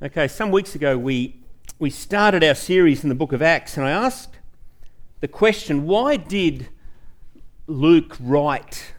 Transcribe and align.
Okay, 0.00 0.28
some 0.28 0.52
weeks 0.52 0.76
ago 0.76 0.96
we, 0.96 1.40
we 1.80 1.90
started 1.90 2.44
our 2.44 2.54
series 2.54 3.02
in 3.02 3.08
the 3.08 3.16
book 3.16 3.32
of 3.32 3.42
Acts, 3.42 3.76
and 3.76 3.84
I 3.84 3.90
asked 3.90 4.38
the 5.18 5.26
question 5.26 5.88
why 5.88 6.16
did 6.16 6.68
Luke 7.66 8.16
write 8.20 8.92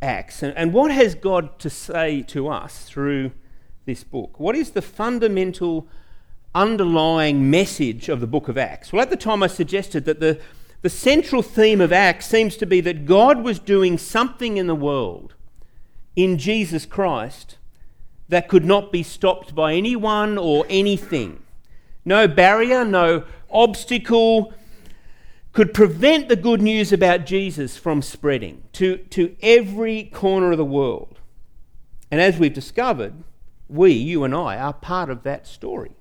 Acts? 0.00 0.44
And, 0.44 0.56
and 0.56 0.72
what 0.72 0.92
has 0.92 1.16
God 1.16 1.58
to 1.58 1.68
say 1.68 2.22
to 2.28 2.46
us 2.46 2.84
through 2.84 3.32
this 3.86 4.04
book? 4.04 4.38
What 4.38 4.54
is 4.54 4.70
the 4.70 4.82
fundamental 4.82 5.88
underlying 6.54 7.50
message 7.50 8.08
of 8.08 8.20
the 8.20 8.28
book 8.28 8.46
of 8.46 8.56
Acts? 8.56 8.92
Well, 8.92 9.02
at 9.02 9.10
the 9.10 9.16
time 9.16 9.42
I 9.42 9.48
suggested 9.48 10.04
that 10.04 10.20
the, 10.20 10.40
the 10.82 10.90
central 10.90 11.42
theme 11.42 11.80
of 11.80 11.92
Acts 11.92 12.26
seems 12.26 12.56
to 12.58 12.66
be 12.66 12.80
that 12.82 13.04
God 13.04 13.42
was 13.42 13.58
doing 13.58 13.98
something 13.98 14.58
in 14.58 14.68
the 14.68 14.76
world 14.76 15.34
in 16.14 16.38
Jesus 16.38 16.86
Christ 16.86 17.58
that 18.34 18.48
could 18.48 18.64
not 18.64 18.90
be 18.90 19.04
stopped 19.04 19.54
by 19.54 19.74
anyone 19.74 20.36
or 20.36 20.66
anything. 20.68 21.40
No 22.04 22.26
barrier, 22.26 22.84
no 22.84 23.22
obstacle 23.48 24.52
could 25.52 25.72
prevent 25.72 26.28
the 26.28 26.34
good 26.34 26.60
news 26.60 26.92
about 26.92 27.26
Jesus 27.26 27.76
from 27.76 28.02
spreading 28.02 28.64
to, 28.72 28.96
to 28.96 29.36
every 29.40 30.02
corner 30.02 30.50
of 30.50 30.58
the 30.58 30.64
world. 30.64 31.20
And 32.10 32.20
as 32.20 32.36
we've 32.36 32.52
discovered, 32.52 33.14
we, 33.68 33.92
you 33.92 34.24
and 34.24 34.34
I, 34.34 34.58
are 34.58 34.72
part 34.72 35.10
of 35.10 35.22
that 35.22 35.46
story. 35.46 35.92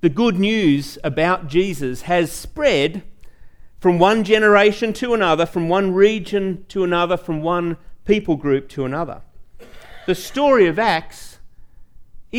The 0.00 0.08
good 0.08 0.40
news 0.40 0.98
about 1.04 1.46
Jesus 1.46 2.02
has 2.02 2.32
spread 2.32 3.04
from 3.78 4.00
one 4.00 4.24
generation 4.24 4.92
to 4.94 5.14
another, 5.14 5.46
from 5.46 5.68
one 5.68 5.94
region 5.94 6.64
to 6.70 6.82
another, 6.82 7.16
from 7.16 7.40
one 7.40 7.76
people 8.04 8.34
group 8.34 8.68
to 8.70 8.84
another. 8.84 9.22
The 10.06 10.14
story 10.14 10.68
of 10.68 10.78
Acts 10.78 11.25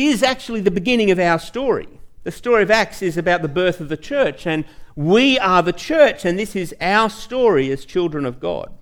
is 0.06 0.22
actually 0.22 0.60
the 0.60 0.70
beginning 0.70 1.10
of 1.10 1.18
our 1.18 1.38
story. 1.38 1.88
The 2.24 2.32
story 2.32 2.62
of 2.62 2.70
Acts 2.70 3.02
is 3.02 3.16
about 3.16 3.42
the 3.42 3.48
birth 3.48 3.80
of 3.80 3.88
the 3.88 3.96
church, 3.96 4.46
and 4.46 4.64
we 4.94 5.38
are 5.38 5.62
the 5.62 5.72
church, 5.72 6.24
and 6.24 6.38
this 6.38 6.54
is 6.56 6.74
our 6.80 7.08
story 7.08 7.70
as 7.70 7.84
children 7.84 8.26
of 8.26 8.40
God. 8.40 8.72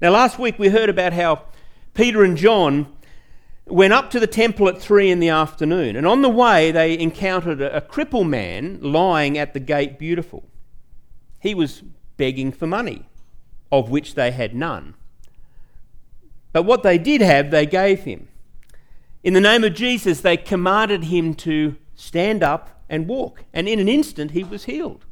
Now, 0.00 0.10
last 0.10 0.38
week 0.38 0.58
we 0.58 0.68
heard 0.68 0.88
about 0.88 1.12
how 1.12 1.44
Peter 1.94 2.22
and 2.22 2.36
John 2.36 2.86
went 3.66 3.92
up 3.92 4.10
to 4.10 4.20
the 4.20 4.26
temple 4.26 4.68
at 4.68 4.80
three 4.80 5.10
in 5.10 5.20
the 5.20 5.28
afternoon, 5.28 5.96
and 5.96 6.06
on 6.06 6.22
the 6.22 6.28
way 6.28 6.70
they 6.70 6.98
encountered 6.98 7.60
a, 7.60 7.80
cripple 7.80 8.26
man 8.26 8.78
lying 8.80 9.36
at 9.36 9.52
the 9.52 9.60
gate 9.60 9.98
beautiful. 9.98 10.48
He 11.40 11.54
was 11.54 11.82
begging 12.16 12.52
for 12.52 12.66
money, 12.66 13.06
of 13.70 13.90
which 13.90 14.14
they 14.14 14.30
had 14.30 14.54
none. 14.54 14.94
But 16.52 16.62
what 16.62 16.82
they 16.82 16.98
did 16.98 17.20
have, 17.20 17.50
they 17.50 17.66
gave 17.66 18.04
him. 18.04 18.28
In 19.22 19.34
the 19.34 19.40
name 19.40 19.64
of 19.64 19.74
Jesus, 19.74 20.20
they 20.20 20.36
commanded 20.36 21.04
him 21.04 21.34
to 21.34 21.76
stand 21.94 22.42
up 22.42 22.82
and 22.88 23.08
walk, 23.08 23.44
and 23.52 23.68
in 23.68 23.78
an 23.78 23.88
instant 23.88 24.30
he 24.30 24.44
was 24.44 24.64
healed. 24.64 25.04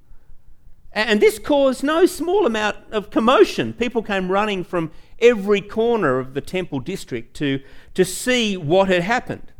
And 0.92 1.20
this 1.20 1.38
caused 1.38 1.82
no 1.82 2.06
small 2.06 2.46
amount 2.46 2.76
of 2.90 3.10
commotion. 3.10 3.74
People 3.74 4.02
came 4.02 4.30
running 4.30 4.64
from 4.64 4.90
every 5.18 5.60
corner 5.60 6.18
of 6.18 6.32
the 6.32 6.40
temple 6.40 6.80
district 6.80 7.34
to, 7.36 7.60
to 7.94 8.04
see 8.04 8.56
what 8.56 8.88
had 8.88 9.02
happened. 9.02 9.52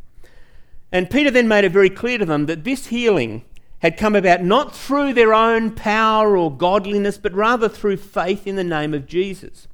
And 0.91 1.11
Peter 1.11 1.29
then 1.29 1.47
made 1.47 1.65
it 1.65 1.71
very 1.71 1.91
clear 1.91 2.17
to 2.17 2.25
them 2.25 2.47
that 2.47 2.63
this 2.63 2.87
healing 2.87 3.45
had 3.79 3.97
come 3.97 4.15
about 4.15 4.43
not 4.43 4.75
through 4.75 5.13
their 5.13 5.33
own 5.33 5.71
power 5.71 6.35
or 6.35 6.55
godliness, 6.55 7.19
but 7.19 7.33
rather 7.33 7.69
through 7.69 7.97
faith 7.97 8.47
in 8.47 8.55
the 8.55 8.63
name 8.63 8.93
of 8.93 9.05
Jesus. 9.05 9.67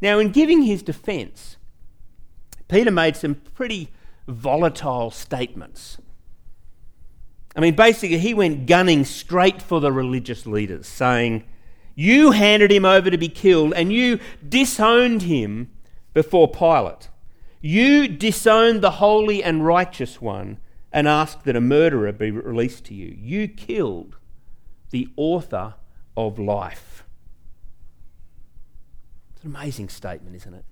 Now, 0.00 0.18
in 0.18 0.32
giving 0.32 0.62
his 0.62 0.82
defense, 0.82 1.56
Peter 2.68 2.90
made 2.90 3.16
some 3.16 3.34
pretty 3.34 3.90
volatile 4.32 5.10
statements. 5.10 5.98
I 7.54 7.60
mean, 7.60 7.74
basically, 7.74 8.18
he 8.18 8.34
went 8.34 8.66
gunning 8.66 9.04
straight 9.04 9.60
for 9.60 9.80
the 9.80 9.92
religious 9.92 10.46
leaders, 10.46 10.86
saying, 10.86 11.44
You 11.94 12.30
handed 12.30 12.72
him 12.72 12.84
over 12.84 13.10
to 13.10 13.18
be 13.18 13.28
killed, 13.28 13.74
and 13.74 13.92
you 13.92 14.18
disowned 14.46 15.22
him 15.22 15.70
before 16.14 16.48
Pilate. 16.48 17.08
You 17.60 18.08
disowned 18.08 18.82
the 18.82 18.92
holy 18.92 19.42
and 19.42 19.64
righteous 19.64 20.20
one 20.20 20.58
and 20.92 21.06
asked 21.06 21.44
that 21.44 21.56
a 21.56 21.60
murderer 21.60 22.12
be 22.12 22.30
released 22.30 22.84
to 22.86 22.94
you. 22.94 23.16
You 23.18 23.48
killed 23.48 24.16
the 24.90 25.08
author 25.16 25.74
of 26.16 26.38
life. 26.38 27.04
It's 29.34 29.44
an 29.44 29.50
amazing 29.50 29.88
statement, 29.88 30.36
isn't 30.36 30.54
it? 30.54 30.64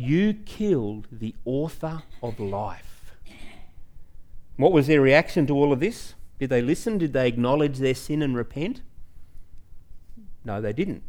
You 0.00 0.32
killed 0.32 1.08
the 1.12 1.34
author 1.44 2.04
of 2.22 2.40
life. 2.40 3.12
What 4.56 4.72
was 4.72 4.86
their 4.86 5.02
reaction 5.02 5.46
to 5.46 5.54
all 5.54 5.74
of 5.74 5.80
this? 5.80 6.14
Did 6.38 6.48
they 6.48 6.62
listen? 6.62 6.96
Did 6.96 7.12
they 7.12 7.28
acknowledge 7.28 7.76
their 7.76 7.94
sin 7.94 8.22
and 8.22 8.34
repent? 8.34 8.80
No, 10.42 10.58
they 10.58 10.72
didn't. 10.72 11.02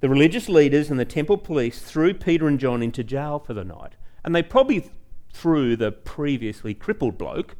The 0.00 0.08
religious 0.08 0.48
leaders 0.48 0.90
and 0.90 0.98
the 0.98 1.04
temple 1.04 1.38
police 1.38 1.80
threw 1.80 2.14
Peter 2.14 2.48
and 2.48 2.58
John 2.58 2.82
into 2.82 3.04
jail 3.04 3.38
for 3.38 3.54
the 3.54 3.64
night. 3.64 3.92
And 4.24 4.34
they 4.34 4.42
probably 4.42 4.90
threw 5.32 5.76
the 5.76 5.92
previously 5.92 6.74
crippled 6.74 7.16
bloke 7.16 7.54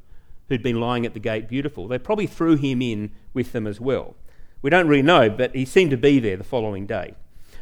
who'd 0.49 0.65
been 0.65 0.81
lying 0.81 1.07
at 1.07 1.15
the 1.15 1.21
gate 1.21 1.49
beautiful. 1.49 1.87
They 1.87 1.99
probably 1.99 2.27
threw 2.27 2.57
him 2.57 2.83
in 2.83 3.13
with 3.33 3.53
them 3.53 3.69
as 3.69 3.81
well. 3.81 4.17
We 4.63 4.71
don't 4.71 4.89
really 4.89 5.01
know, 5.01 5.31
but 5.31 5.55
he 5.55 5.65
seemed 5.65 5.93
to 5.93 5.97
be 5.97 6.19
there 6.19 6.37
the 6.37 6.43
following 6.43 6.87
day. 6.87 7.15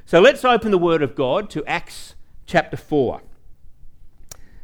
So 0.07 0.21
let's 0.21 0.43
open 0.43 0.71
the 0.71 0.79
Word 0.79 1.03
of 1.03 1.15
God 1.15 1.51
to 1.51 1.63
Acts 1.67 2.15
chapter 2.47 2.77
4. 2.77 3.23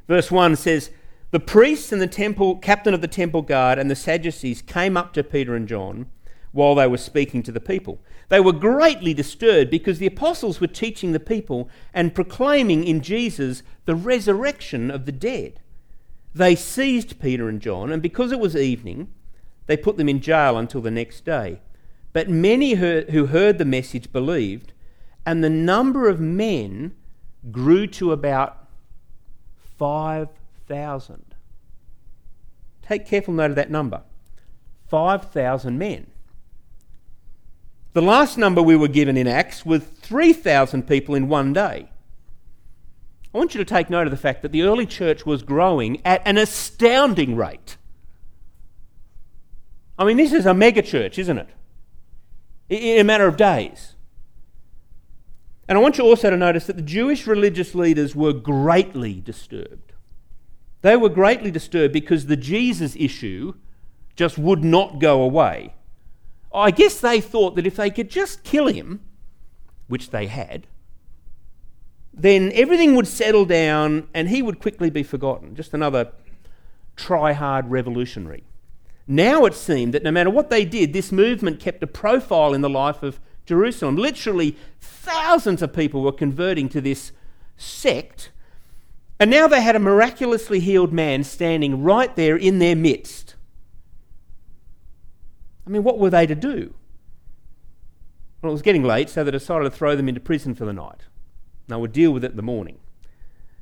Verse 0.09 0.31
1 0.31 0.56
says, 0.56 0.91
The 1.31 1.41
priests 1.41 1.93
and 1.93 2.00
the 2.00 2.06
temple 2.06 2.56
captain 2.56 2.94
of 2.94 3.00
the 3.00 3.09
temple 3.09 3.43
guard 3.43 3.78
and 3.78 3.91
the 3.91 3.97
Sadducees 3.97 4.62
came 4.62 4.97
up 4.97 5.12
to 5.15 5.25
Peter 5.25 5.54
and 5.54 5.69
John 5.69 6.06
while 6.53 6.75
they 6.75 6.87
were 6.87 6.98
speaking 6.98 7.43
to 7.43 7.53
the 7.53 7.60
people. 7.60 7.98
They 8.28 8.41
were 8.41 8.53
greatly 8.53 9.15
disturbed 9.15 9.70
because 9.70 9.98
the 9.98 10.06
apostles 10.06 10.60
were 10.60 10.66
teaching 10.66 11.12
the 11.12 11.20
people 11.20 11.69
and 11.93 12.15
proclaiming 12.15 12.84
in 12.84 13.00
Jesus 13.00 13.62
the 13.84 13.94
resurrection 13.94 14.91
of 14.91 15.06
the 15.06 15.12
dead. 15.12 15.60
They 16.34 16.54
seized 16.54 17.20
Peter 17.20 17.49
and 17.49 17.60
John, 17.60 17.91
and 17.91 18.00
because 18.00 18.32
it 18.32 18.41
was 18.41 18.56
evening, 18.56 19.09
they 19.66 19.76
put 19.76 19.97
them 19.97 20.09
in 20.09 20.20
jail 20.20 20.56
until 20.56 20.81
the 20.81 20.91
next 20.91 21.25
day. 21.25 21.60
But 22.12 22.28
many 22.28 22.75
who 22.75 23.26
heard 23.26 23.59
the 23.59 23.64
message 23.64 24.12
believed, 24.12 24.72
and 25.25 25.43
the 25.43 25.50
number 25.50 26.09
of 26.09 26.20
men 26.20 26.94
grew 27.51 27.87
to 27.89 28.13
about 28.13 28.69
5,000. 29.79 31.25
Take 32.83 33.07
careful 33.07 33.35
note 33.35 33.51
of 33.51 33.57
that 33.57 33.71
number 33.71 34.03
5,000 34.89 35.79
men. 35.79 36.07
The 37.95 38.03
last 38.03 38.39
number 38.39 38.63
we 38.63 38.77
were 38.77 38.89
given 38.89 39.17
in 39.17 39.27
Acts 39.27 39.67
was 39.67 39.83
3,000 39.83 40.87
people 40.87 41.15
in 41.15 41.29
one 41.29 41.53
day. 41.53 41.89
I 43.35 43.39
want 43.39 43.55
you 43.55 43.59
to 43.59 43.65
take 43.65 43.91
note 43.91 44.07
of 44.07 44.11
the 44.11 44.17
fact 44.17 44.43
that 44.43 44.53
the 44.53 44.63
early 44.63 44.87
church 44.87 45.25
was 45.25 45.43
growing 45.43 46.01
at 46.05 46.23
an 46.27 46.37
astounding 46.37 47.35
rate. 47.37 47.77
I 49.99 50.05
mean, 50.05 50.17
this 50.17 50.33
is 50.33 50.47
a 50.47 50.55
mega 50.55 50.83
church, 50.83 51.19
isn't 51.19 51.39
it? 51.39 51.49
In 52.69 53.01
a 53.01 53.05
matter 53.05 53.27
of 53.27 53.37
days. 53.37 53.92
And 55.69 55.78
I 55.78 55.81
want 55.81 55.99
you 55.99 56.05
also 56.05 56.31
to 56.31 56.37
notice 56.37 56.67
that 56.67 56.77
the 56.77 56.83
Jewish 56.83 57.27
religious 57.27 57.75
leaders 57.75 58.15
were 58.15 58.33
greatly 58.33 59.21
disturbed. 59.21 59.93
They 60.83 60.97
were 60.97 61.09
greatly 61.09 61.50
disturbed 61.50 61.93
because 61.93 62.27
the 62.27 62.37
Jesus 62.37 62.97
issue 62.97 63.55
just 64.17 64.37
would 64.37 64.65
not 64.65 64.99
go 64.99 65.23
away. 65.23 65.75
I 66.53 66.71
guess 66.71 67.00
they 67.00 67.21
thought 67.21 67.55
that 67.56 67.67
if 67.67 67.77
they 67.77 67.91
could 67.91 68.11
just 68.11 68.45
kill 68.45 68.67
him, 68.67 69.00
which 69.87 70.11
they 70.11 70.27
had, 70.27 70.67
then 72.12 72.50
everything 72.55 72.94
would 72.94 73.06
settle 73.06 73.44
down 73.44 74.09
and 74.12 74.29
he 74.29 74.43
would 74.43 74.61
quickly 74.61 74.91
be 74.91 75.03
forgotten. 75.03 75.55
Just 75.55 75.73
another 75.73 76.12
try 76.97 77.32
hard 77.32 77.70
revolutionary. 77.70 78.44
Now 79.06 79.44
it 79.47 79.55
seemed 79.55 79.94
that 79.94 80.03
no 80.03 80.11
matter 80.11 80.31
what 80.31 80.50
they 80.50 80.64
did, 80.64 80.93
this 80.93 81.11
movement 81.11 81.59
kept 81.59 81.82
a 81.82 81.87
profile 81.87 82.53
in 82.53 82.61
the 82.61 82.70
life 82.70 83.03
of 83.03 83.19
Jerusalem. 83.47 83.97
Literally, 83.97 84.56
thousands 84.81 85.62
of 85.62 85.73
people 85.73 86.03
were 86.03 86.12
converting 86.12 86.69
to 86.71 86.81
this 86.81 87.12
sect. 87.56 88.31
And 89.19 89.31
now 89.31 89.47
they 89.47 89.61
had 89.61 89.77
a 89.77 89.81
miraculously 89.81 90.61
healed 90.61 90.93
man 90.93 91.25
standing 91.25 91.83
right 91.83 92.15
there 92.17 92.37
in 92.37 92.59
their 92.59 92.77
midst. 92.77 93.37
I 95.67 95.71
mean, 95.71 95.85
what 95.85 95.99
were 95.99 96.11
they 96.11 96.27
to 96.27 96.35
do? 96.35 96.75
Well, 98.41 98.50
it 98.50 98.55
was 98.55 98.62
getting 98.62 98.83
late, 98.83 99.09
so 99.09 99.23
they 99.23 99.31
decided 99.31 99.65
to 99.65 99.71
throw 99.71 99.95
them 99.95 100.09
into 100.09 100.21
prison 100.21 100.55
for 100.55 100.65
the 100.65 100.73
night. 100.73 101.03
They 101.69 101.77
would 101.77 101.93
deal 101.93 102.11
with 102.11 102.25
it 102.25 102.33
in 102.33 102.37
the 102.37 102.43
morning. 102.43 102.81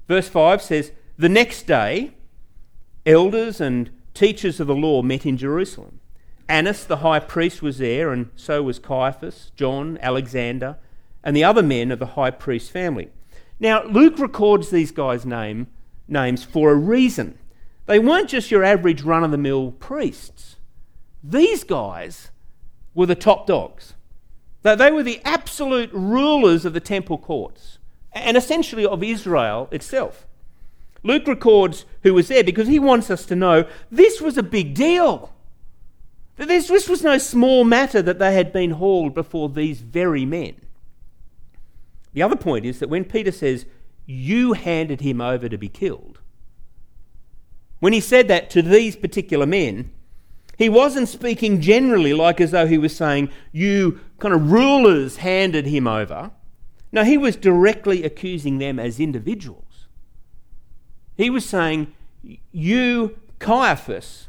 Verse 0.09 0.29
5 0.29 0.63
says, 0.63 0.93
The 1.19 1.29
next 1.29 1.67
day, 1.67 2.15
elders 3.05 3.61
and 3.61 3.91
teachers 4.15 4.59
of 4.59 4.67
the 4.67 4.75
law 4.75 5.03
met 5.03 5.27
in 5.27 5.37
Jerusalem. 5.37 6.00
Annas 6.51 6.85
the 6.85 6.99
high 6.99 7.21
priest 7.21 7.63
was 7.63 7.79
there, 7.79 8.13
and 8.13 8.29
so 8.35 8.63
was 8.63 8.81
Caiaphas, 8.81 9.53
John, 9.55 9.99
Alexander, 10.03 10.79
and 11.23 11.37
the 11.37 11.45
other 11.45 11.63
men 11.63 11.93
of 11.93 12.01
the 12.01 12.07
high 12.07 12.33
priest's 12.33 12.69
family. 12.69 13.09
Now, 13.61 13.85
Luke 13.85 14.19
records 14.19 14.71
these 14.71 14.91
guys' 14.91 15.25
name, 15.25 15.69
names 16.09 16.43
for 16.43 16.73
a 16.73 16.75
reason. 16.75 17.39
They 17.87 18.01
weren't 18.01 18.29
just 18.29 18.51
your 18.51 18.65
average 18.65 19.03
run 19.03 19.23
of 19.23 19.31
the 19.31 19.39
mill 19.39 19.71
priests. 19.73 20.57
These 21.23 21.63
guys 21.63 22.31
were 22.95 23.07
the 23.07 23.15
top 23.15 23.47
dogs. 23.47 23.95
They 24.63 24.91
were 24.91 25.05
the 25.05 25.21
absolute 25.25 25.91
rulers 25.93 26.65
of 26.65 26.73
the 26.73 26.81
temple 26.81 27.19
courts 27.19 27.79
and 28.13 28.37
essentially 28.37 28.85
of 28.85 29.05
Israel 29.05 29.69
itself. 29.71 30.27
Luke 31.03 31.27
records 31.27 31.85
who 32.03 32.13
was 32.13 32.29
there 32.29 32.45
because 32.45 32.67
he 32.67 32.79
wants 32.79 33.09
us 33.09 33.25
to 33.27 33.37
know 33.37 33.67
this 33.91 34.21
was 34.21 34.37
a 34.37 34.43
big 34.43 34.75
deal. 34.75 35.33
This, 36.47 36.69
this 36.69 36.89
was 36.89 37.03
no 37.03 37.19
small 37.19 37.65
matter 37.65 38.01
that 38.01 38.19
they 38.19 38.33
had 38.33 38.51
been 38.51 38.73
hauled 38.73 39.15
before 39.15 39.51
these 39.51 39.81
very 39.81 40.25
men. 40.25 40.57
The 42.15 42.23
other 42.23 42.37
point 42.37 42.65
is 42.65 42.79
that 42.79 42.89
when 42.89 43.05
Peter 43.05 43.31
says, 43.31 43.67
You 44.07 44.55
handed 44.55 45.03
him 45.03 45.21
over 45.21 45.51
to 45.51 45.59
be 45.59 45.69
killed, 45.69 46.19
when 47.79 47.93
he 47.93 48.01
said 48.01 48.29
that 48.29 48.49
to 48.51 48.63
these 48.63 48.97
particular 48.97 49.45
men, 49.45 49.91
he 50.57 50.71
wasn't 50.71 51.09
speaking 51.09 51.61
generally 51.61 52.15
like 52.15 52.41
as 52.41 52.53
though 52.53 52.67
he 52.67 52.79
was 52.79 52.97
saying, 52.97 53.31
You 53.53 54.01
kind 54.19 54.35
of 54.35 54.51
rulers 54.51 55.17
handed 55.17 55.67
him 55.67 55.87
over. 55.87 56.31
No, 56.91 57.05
he 57.05 57.19
was 57.19 57.37
directly 57.37 58.03
accusing 58.03 58.59
them 58.59 58.79
as 58.79 58.99
individuals. 58.99 59.89
He 61.19 61.29
was 61.29 61.45
saying, 61.45 61.93
You, 62.51 63.19
Caiaphas, 63.39 64.29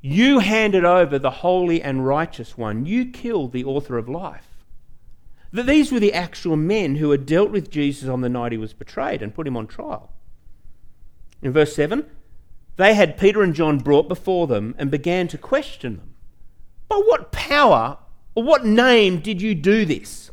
you 0.00 0.38
handed 0.38 0.84
over 0.84 1.18
the 1.18 1.30
holy 1.30 1.82
and 1.82 2.06
righteous 2.06 2.56
one. 2.56 2.86
You 2.86 3.06
killed 3.06 3.52
the 3.52 3.64
author 3.64 3.98
of 3.98 4.08
life. 4.08 4.46
That 5.52 5.66
these 5.66 5.90
were 5.90 6.00
the 6.00 6.12
actual 6.12 6.56
men 6.56 6.96
who 6.96 7.10
had 7.10 7.26
dealt 7.26 7.50
with 7.50 7.70
Jesus 7.70 8.08
on 8.08 8.20
the 8.20 8.28
night 8.28 8.52
he 8.52 8.58
was 8.58 8.72
betrayed 8.74 9.22
and 9.22 9.34
put 9.34 9.46
him 9.46 9.56
on 9.56 9.66
trial. 9.66 10.12
In 11.42 11.52
verse 11.52 11.74
7, 11.74 12.04
they 12.76 12.94
had 12.94 13.18
Peter 13.18 13.42
and 13.42 13.54
John 13.54 13.78
brought 13.78 14.08
before 14.08 14.46
them 14.46 14.74
and 14.78 14.90
began 14.90 15.26
to 15.28 15.38
question 15.38 15.96
them. 15.96 16.14
By 16.88 16.96
what 16.96 17.32
power 17.32 17.98
or 18.34 18.42
what 18.42 18.64
name 18.64 19.20
did 19.20 19.42
you 19.42 19.54
do 19.54 19.84
this? 19.84 20.30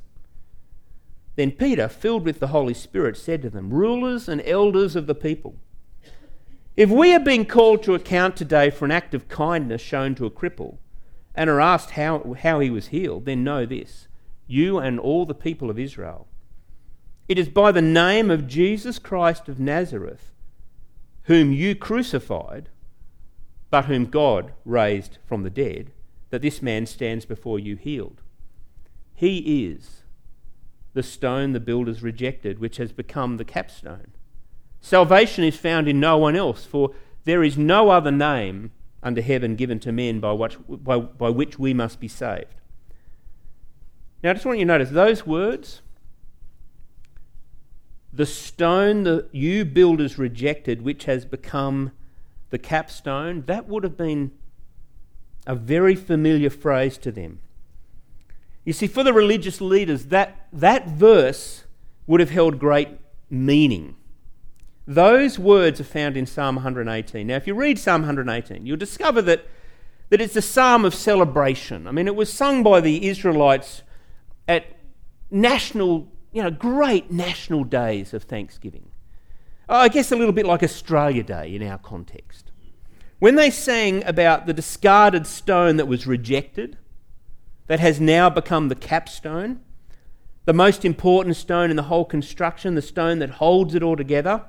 Then 1.35 1.51
Peter, 1.51 1.87
filled 1.87 2.23
with 2.23 2.39
the 2.39 2.47
Holy 2.47 2.73
Spirit, 2.73 3.17
said 3.17 3.41
to 3.41 3.49
them, 3.49 3.73
Rulers 3.73 4.29
and 4.29 4.41
elders 4.45 4.95
of 4.95 5.07
the 5.07 5.15
people, 5.15 5.55
if 6.75 6.89
we 6.89 7.13
are 7.13 7.19
being 7.19 7.45
called 7.45 7.83
to 7.83 7.95
account 7.95 8.35
today 8.35 8.69
for 8.69 8.85
an 8.85 8.91
act 8.91 9.13
of 9.13 9.29
kindness 9.29 9.81
shown 9.81 10.15
to 10.15 10.25
a 10.25 10.31
cripple 10.31 10.77
and 11.33 11.49
are 11.49 11.61
asked 11.61 11.91
how, 11.91 12.35
how 12.41 12.59
he 12.59 12.69
was 12.69 12.87
healed, 12.87 13.25
then 13.25 13.43
know 13.43 13.65
this 13.65 14.07
you 14.47 14.77
and 14.77 14.99
all 14.99 15.25
the 15.25 15.33
people 15.33 15.69
of 15.69 15.79
Israel. 15.79 16.27
It 17.27 17.39
is 17.39 17.49
by 17.49 17.71
the 17.71 17.81
name 17.81 18.29
of 18.29 18.47
Jesus 18.47 18.99
Christ 18.99 19.49
of 19.49 19.59
Nazareth, 19.59 20.31
whom 21.23 21.51
you 21.51 21.73
crucified, 21.75 22.69
but 23.71 23.85
whom 23.85 24.05
God 24.05 24.53
raised 24.63 25.17
from 25.25 25.41
the 25.41 25.49
dead, 25.49 25.91
that 26.29 26.43
this 26.43 26.61
man 26.61 26.85
stands 26.85 27.25
before 27.25 27.57
you 27.57 27.75
healed. 27.75 28.21
He 29.15 29.65
is 29.65 30.03
the 30.93 31.03
stone 31.03 31.53
the 31.53 31.59
builders 31.59 32.03
rejected, 32.03 32.59
which 32.59 32.77
has 32.77 32.91
become 32.91 33.37
the 33.37 33.45
capstone. 33.45 34.11
Salvation 34.85 35.43
is 35.43 35.57
found 35.57 35.87
in 35.87 35.99
no 35.99 36.15
one 36.15 36.35
else, 36.35 36.63
for 36.63 36.91
there 37.23 37.43
is 37.43 37.57
no 37.57 37.89
other 37.89 38.11
name 38.11 38.69
under 39.01 39.19
heaven 39.19 39.55
given 39.55 39.79
to 39.79 39.91
men 39.91 40.19
by, 40.19 40.31
what, 40.31 40.83
by, 40.83 40.99
by 40.99 41.27
which 41.27 41.57
we 41.57 41.73
must 41.73 41.99
be 41.99 42.07
saved. 42.07 42.53
Now, 44.21 44.29
I 44.29 44.33
just 44.33 44.45
want 44.45 44.59
you 44.59 44.65
to 44.65 44.67
notice 44.67 44.91
those 44.91 45.25
words 45.25 45.81
the 48.13 48.27
stone 48.27 49.05
that 49.05 49.27
you 49.31 49.65
builders 49.65 50.19
rejected, 50.19 50.83
which 50.83 51.05
has 51.05 51.25
become 51.25 51.91
the 52.51 52.59
capstone, 52.59 53.41
that 53.47 53.67
would 53.67 53.83
have 53.83 53.97
been 53.97 54.33
a 55.47 55.55
very 55.55 55.95
familiar 55.95 56.51
phrase 56.51 56.99
to 56.99 57.11
them. 57.11 57.39
You 58.63 58.73
see, 58.73 58.85
for 58.85 59.03
the 59.03 59.13
religious 59.13 59.59
leaders, 59.59 60.05
that, 60.05 60.45
that 60.53 60.89
verse 60.89 61.63
would 62.05 62.19
have 62.19 62.29
held 62.29 62.59
great 62.59 62.89
meaning. 63.31 63.95
Those 64.87 65.39
words 65.39 65.81
are 65.81 65.85
found 65.85 66.15
in 66.15 66.25
Psalm 66.25 66.55
118. 66.55 67.25
Now, 67.25 67.35
if 67.35 67.47
you 67.47 67.55
read 67.55 67.79
Psalm 67.79 68.01
118, 68.01 68.65
you'll 68.65 68.77
discover 68.77 69.21
that, 69.23 69.45
that 70.09 70.21
it's 70.21 70.35
a 70.35 70.41
psalm 70.41 70.85
of 70.85 70.93
celebration. 70.93 71.87
I 71.87 71.91
mean, 71.91 72.07
it 72.07 72.15
was 72.15 72.31
sung 72.31 72.61
by 72.61 72.81
the 72.81 73.07
Israelites 73.07 73.81
at 74.47 74.65
national, 75.31 76.07
you 76.31 76.43
know, 76.43 76.51
great 76.51 77.11
national 77.11 77.63
days 77.63 78.13
of 78.13 78.23
Thanksgiving. 78.23 78.91
Uh, 79.67 79.77
I 79.77 79.87
guess 79.87 80.11
a 80.11 80.15
little 80.15 80.33
bit 80.33 80.45
like 80.45 80.61
Australia 80.61 81.23
Day 81.23 81.55
in 81.55 81.63
our 81.63 81.79
context. 81.79 82.51
When 83.17 83.35
they 83.35 83.49
sang 83.49 84.03
about 84.05 84.45
the 84.45 84.53
discarded 84.53 85.25
stone 85.25 85.77
that 85.77 85.87
was 85.87 86.05
rejected, 86.05 86.77
that 87.67 87.79
has 87.79 87.99
now 87.99 88.29
become 88.29 88.67
the 88.67 88.75
capstone, 88.75 89.61
the 90.45 90.53
most 90.53 90.85
important 90.85 91.35
stone 91.35 91.71
in 91.71 91.75
the 91.75 91.83
whole 91.83 92.05
construction, 92.05 92.75
the 92.75 92.81
stone 92.81 93.17
that 93.19 93.31
holds 93.31 93.73
it 93.73 93.81
all 93.81 93.95
together. 93.95 94.45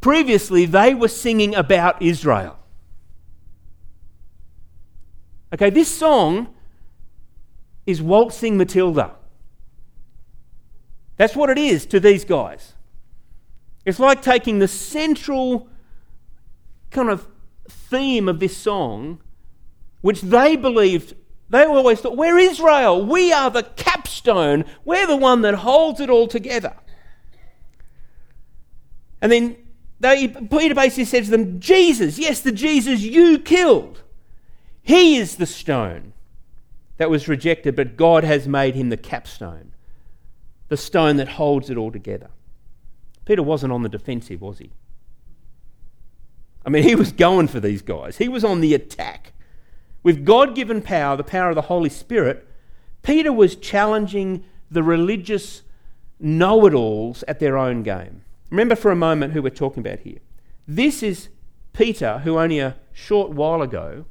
Previously, 0.00 0.64
they 0.64 0.94
were 0.94 1.08
singing 1.08 1.54
about 1.54 2.00
Israel. 2.00 2.58
Okay, 5.52 5.70
this 5.70 5.88
song 5.94 6.54
is 7.86 8.00
waltzing 8.00 8.56
Matilda. 8.56 9.16
That's 11.16 11.36
what 11.36 11.50
it 11.50 11.58
is 11.58 11.84
to 11.86 12.00
these 12.00 12.24
guys. 12.24 12.74
It's 13.84 13.98
like 13.98 14.22
taking 14.22 14.58
the 14.58 14.68
central 14.68 15.68
kind 16.90 17.10
of 17.10 17.26
theme 17.68 18.28
of 18.28 18.40
this 18.40 18.56
song, 18.56 19.20
which 20.00 20.22
they 20.22 20.56
believed, 20.56 21.14
they 21.50 21.64
always 21.64 22.00
thought, 22.00 22.16
we're 22.16 22.38
Israel. 22.38 23.04
We 23.04 23.32
are 23.32 23.50
the 23.50 23.64
capstone. 23.64 24.64
We're 24.84 25.06
the 25.06 25.16
one 25.16 25.42
that 25.42 25.56
holds 25.56 26.00
it 26.00 26.08
all 26.08 26.26
together. 26.26 26.74
And 29.20 29.30
then 29.30 29.56
they, 30.00 30.28
Peter 30.28 30.74
basically 30.74 31.04
says 31.04 31.26
to 31.26 31.30
them, 31.30 31.60
Jesus, 31.60 32.18
yes, 32.18 32.40
the 32.40 32.52
Jesus 32.52 33.00
you 33.00 33.38
killed. 33.38 34.02
He 34.82 35.16
is 35.16 35.36
the 35.36 35.46
stone 35.46 36.14
that 36.96 37.10
was 37.10 37.28
rejected, 37.28 37.76
but 37.76 37.96
God 37.96 38.24
has 38.24 38.48
made 38.48 38.74
him 38.74 38.88
the 38.88 38.96
capstone, 38.96 39.72
the 40.68 40.76
stone 40.76 41.16
that 41.16 41.28
holds 41.28 41.70
it 41.70 41.76
all 41.76 41.92
together. 41.92 42.30
Peter 43.26 43.42
wasn't 43.42 43.72
on 43.72 43.82
the 43.82 43.88
defensive, 43.88 44.40
was 44.40 44.58
he? 44.58 44.70
I 46.64 46.70
mean, 46.70 46.82
he 46.82 46.94
was 46.94 47.12
going 47.12 47.48
for 47.48 47.60
these 47.60 47.82
guys, 47.82 48.18
he 48.18 48.28
was 48.28 48.44
on 48.44 48.60
the 48.60 48.74
attack. 48.74 49.32
With 50.02 50.24
God 50.24 50.54
given 50.54 50.80
power, 50.80 51.14
the 51.14 51.22
power 51.22 51.50
of 51.50 51.56
the 51.56 51.62
Holy 51.62 51.90
Spirit, 51.90 52.48
Peter 53.02 53.32
was 53.32 53.54
challenging 53.54 54.44
the 54.70 54.82
religious 54.82 55.62
know 56.18 56.64
it 56.66 56.72
alls 56.72 57.22
at 57.28 57.38
their 57.38 57.58
own 57.58 57.82
game. 57.82 58.22
Remember 58.50 58.74
for 58.74 58.90
a 58.90 58.96
moment 58.96 59.32
who 59.32 59.42
we're 59.42 59.50
talking 59.50 59.80
about 59.80 60.00
here. 60.00 60.18
This 60.66 61.02
is 61.02 61.28
Peter, 61.72 62.18
who 62.18 62.38
only 62.38 62.58
a 62.58 62.76
short 62.92 63.30
while 63.30 63.62
ago 63.62 64.04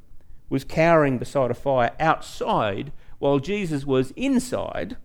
was 0.48 0.64
cowering 0.64 1.18
beside 1.18 1.50
a 1.50 1.54
fire 1.54 1.92
outside 2.00 2.92
while 3.18 3.38
Jesus 3.38 3.84
was 3.84 4.10
inside 4.12 4.96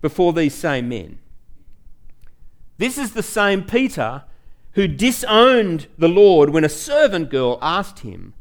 before 0.00 0.32
these 0.32 0.54
same 0.54 0.88
men. 0.88 1.18
This 2.78 2.98
is 2.98 3.12
the 3.12 3.22
same 3.22 3.62
Peter 3.62 4.24
who 4.72 4.88
disowned 4.88 5.86
the 5.98 6.08
Lord 6.08 6.50
when 6.50 6.64
a 6.64 6.68
servant 6.68 7.30
girl 7.30 7.58
asked 7.60 8.00
him 8.00 8.32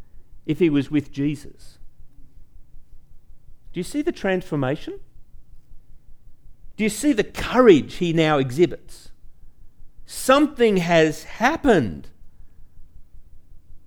if 0.45 0.59
he 0.59 0.69
was 0.69 0.89
with 0.89 1.11
Jesus. 1.11 1.77
Do 3.73 3.79
you 3.79 3.83
see 3.83 4.01
the 4.01 4.11
transformation? 4.11 4.99
Do 6.77 6.83
you 6.83 6.89
see 6.89 7.13
the 7.13 7.23
courage 7.23 7.95
he 7.95 8.13
now 8.13 8.37
exhibits? 8.37 9.10
Something 10.13 10.75
has 10.75 11.23
happened. 11.23 12.09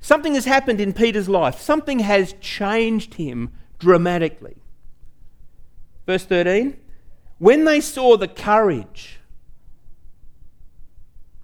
Something 0.01 0.33
has 0.37 0.47
happened 0.47 0.81
in 0.81 0.95
Peter's 0.95 1.29
life. 1.29 1.61
Something 1.61 1.99
has 1.99 2.33
changed 2.41 3.15
him 3.15 3.53
dramatically. 3.79 4.57
Verse 6.07 6.25
13 6.25 6.79
When 7.37 7.67
they 7.67 7.79
saw 7.79 8.17
the 8.17 8.27
courage, 8.27 9.21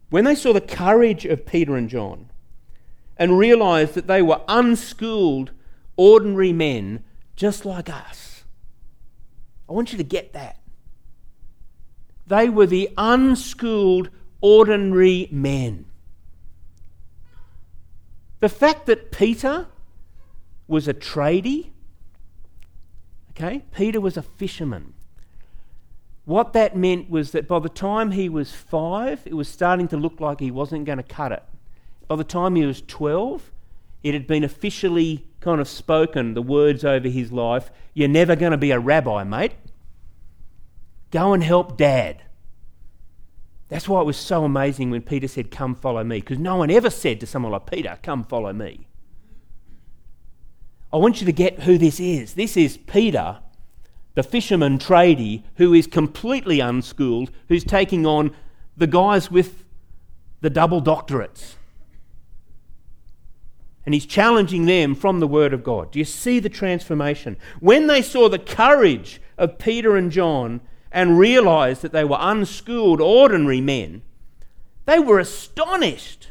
when 0.09 0.25
they 0.25 0.35
saw 0.35 0.55
the 0.55 0.63
courage 0.63 1.27
of 1.27 1.45
Peter 1.45 1.77
and 1.77 1.91
John 1.91 2.31
and 3.19 3.37
realized 3.37 3.93
that 3.93 4.07
they 4.07 4.23
were 4.23 4.41
unschooled, 4.49 5.51
ordinary 5.99 6.55
men 6.55 7.05
just 7.37 7.67
like 7.67 7.91
us, 7.91 8.45
I 9.69 9.75
want 9.75 9.93
you 9.93 9.99
to 9.99 10.05
get 10.05 10.33
that. 10.33 10.59
They 12.27 12.49
were 12.49 12.67
the 12.67 12.89
unschooled, 12.97 14.09
ordinary 14.41 15.29
men. 15.31 15.87
The 18.41 18.49
fact 18.49 18.87
that 18.87 19.11
Peter 19.11 19.67
was 20.67 20.89
a 20.89 20.95
tradie, 20.95 21.71
okay, 23.31 23.65
Peter 23.75 24.01
was 24.01 24.17
a 24.17 24.23
fisherman. 24.23 24.95
What 26.25 26.53
that 26.53 26.77
meant 26.77 27.11
was 27.11 27.33
that 27.33 27.49
by 27.49 27.59
the 27.59 27.69
time 27.69 28.13
he 28.13 28.29
was 28.29 28.53
five, 28.53 29.21
it 29.27 29.35
was 29.35 29.49
starting 29.49 29.89
to 29.89 29.97
look 29.97 30.21
like 30.21 30.41
he 30.41 30.51
wasn't 30.51 30.85
going 30.85 30.99
to 30.99 31.05
cut 31.05 31.33
it. 31.33 31.43
by 32.09 32.17
the 32.17 32.25
time 32.25 32.55
he 32.55 32.65
was 32.65 32.83
12, 32.83 33.51
it 34.03 34.15
had 34.15 34.27
been 34.27 34.45
officially 34.45 35.27
kind 35.41 35.61
of 35.61 35.69
spoken, 35.69 36.35
the 36.35 36.43
words 36.43 36.85
over 36.85 37.09
his 37.09 37.33
life 37.33 37.71
You're 37.95 38.09
never 38.09 38.37
going 38.37 38.53
to 38.53 38.59
be 38.59 38.71
a 38.71 38.79
rabbi, 38.79 39.25
mate. 39.25 39.53
Go 41.11 41.33
and 41.33 41.43
help 41.43 41.77
dad. 41.77 42.23
That's 43.71 43.89
why 43.89 44.01
it 44.01 44.05
was 44.05 44.17
so 44.17 44.45
amazing 44.45 44.91
when 44.91 45.03
Peter 45.03 45.29
said, 45.29 45.53
Come 45.53 45.77
follow 45.77 46.03
me, 46.03 46.19
because 46.19 46.41
no 46.41 46.57
one 46.57 46.71
ever 46.71 46.91
said 46.91 47.21
to 47.21 47.27
someone 47.27 47.53
like 47.53 47.71
Peter, 47.71 47.99
Come 48.03 48.25
follow 48.25 48.53
me. 48.53 48.89
I 50.93 50.97
want 50.97 51.21
you 51.21 51.27
to 51.27 51.33
get 51.33 51.61
who 51.61 51.79
this 51.79 52.01
is. 52.01 52.35
This 52.35 52.57
is 52.57 52.77
Peter, 52.77 53.39
the 54.17 54.25
fisherman 54.25 54.79
tradie, 54.79 55.45
who 55.55 55.73
is 55.73 55.87
completely 55.87 56.59
unschooled, 56.59 57.31
who's 57.49 57.63
taking 57.63 58.05
on 58.05 58.35
the 58.77 58.89
guys 58.89 59.31
with 59.31 59.65
the 60.41 60.51
double 60.51 60.83
doctorates. 60.83 61.55
And 63.87 63.95
he's 63.95 64.07
challenging 64.07 64.67
them 64.67 64.97
from 64.97 65.21
the 65.21 65.29
Word 65.29 65.55
of 65.55 65.63
God. 65.63 65.93
Do 65.93 66.01
you 66.01 66.05
see 66.05 66.41
the 66.41 66.49
transformation? 66.49 67.37
When 67.61 67.87
they 67.87 68.03
saw 68.03 68.29
the 68.29 68.39
courage 68.39 69.21
of 69.39 69.59
Peter 69.59 69.97
and 69.97 70.11
John 70.11 70.61
and 70.93 71.19
realized 71.19 71.83
that 71.83 71.93
they 71.93 72.05
were 72.05 72.19
unschooled, 72.19 73.01
ordinary 73.01 73.61
men, 73.61 74.03
they 74.87 74.99
were 74.99 75.19
astonished. 75.19 76.29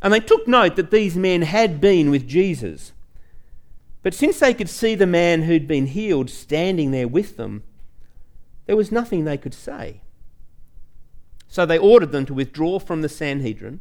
And 0.00 0.12
they 0.12 0.20
took 0.20 0.46
note 0.46 0.76
that 0.76 0.90
these 0.90 1.16
men 1.16 1.42
had 1.42 1.80
been 1.80 2.10
with 2.10 2.28
Jesus. 2.28 2.92
But 4.02 4.14
since 4.14 4.38
they 4.38 4.52
could 4.54 4.68
see 4.68 4.94
the 4.94 5.06
man 5.06 5.42
who'd 5.42 5.66
been 5.66 5.86
healed 5.86 6.28
standing 6.28 6.90
there 6.90 7.08
with 7.08 7.36
them, 7.36 7.62
there 8.66 8.76
was 8.76 8.92
nothing 8.92 9.24
they 9.24 9.38
could 9.38 9.54
say. 9.54 10.02
So 11.48 11.64
they 11.64 11.78
ordered 11.78 12.12
them 12.12 12.26
to 12.26 12.34
withdraw 12.34 12.78
from 12.78 13.02
the 13.02 13.08
Sanhedrin 13.08 13.80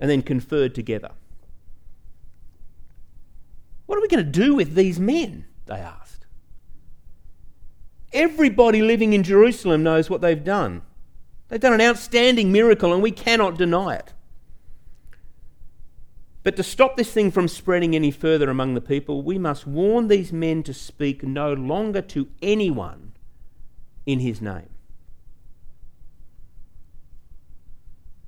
and 0.00 0.10
then 0.10 0.22
conferred 0.22 0.74
together. 0.74 1.12
What 3.86 3.98
are 3.98 4.02
we 4.02 4.08
going 4.08 4.24
to 4.24 4.30
do 4.30 4.54
with 4.54 4.74
these 4.74 4.98
men? 4.98 5.44
They 5.66 5.76
asked. 5.76 6.21
Everybody 8.12 8.82
living 8.82 9.12
in 9.12 9.22
Jerusalem 9.22 9.82
knows 9.82 10.10
what 10.10 10.20
they've 10.20 10.44
done. 10.44 10.82
They've 11.48 11.60
done 11.60 11.74
an 11.74 11.80
outstanding 11.80 12.52
miracle, 12.52 12.92
and 12.92 13.02
we 13.02 13.10
cannot 13.10 13.58
deny 13.58 13.96
it. 13.96 14.12
But 16.42 16.56
to 16.56 16.62
stop 16.62 16.96
this 16.96 17.12
thing 17.12 17.30
from 17.30 17.46
spreading 17.46 17.94
any 17.94 18.10
further 18.10 18.50
among 18.50 18.74
the 18.74 18.80
people, 18.80 19.22
we 19.22 19.38
must 19.38 19.66
warn 19.66 20.08
these 20.08 20.32
men 20.32 20.62
to 20.64 20.74
speak 20.74 21.22
no 21.22 21.52
longer 21.52 22.02
to 22.02 22.28
anyone 22.42 23.12
in 24.06 24.18
his 24.18 24.40
name. 24.40 24.68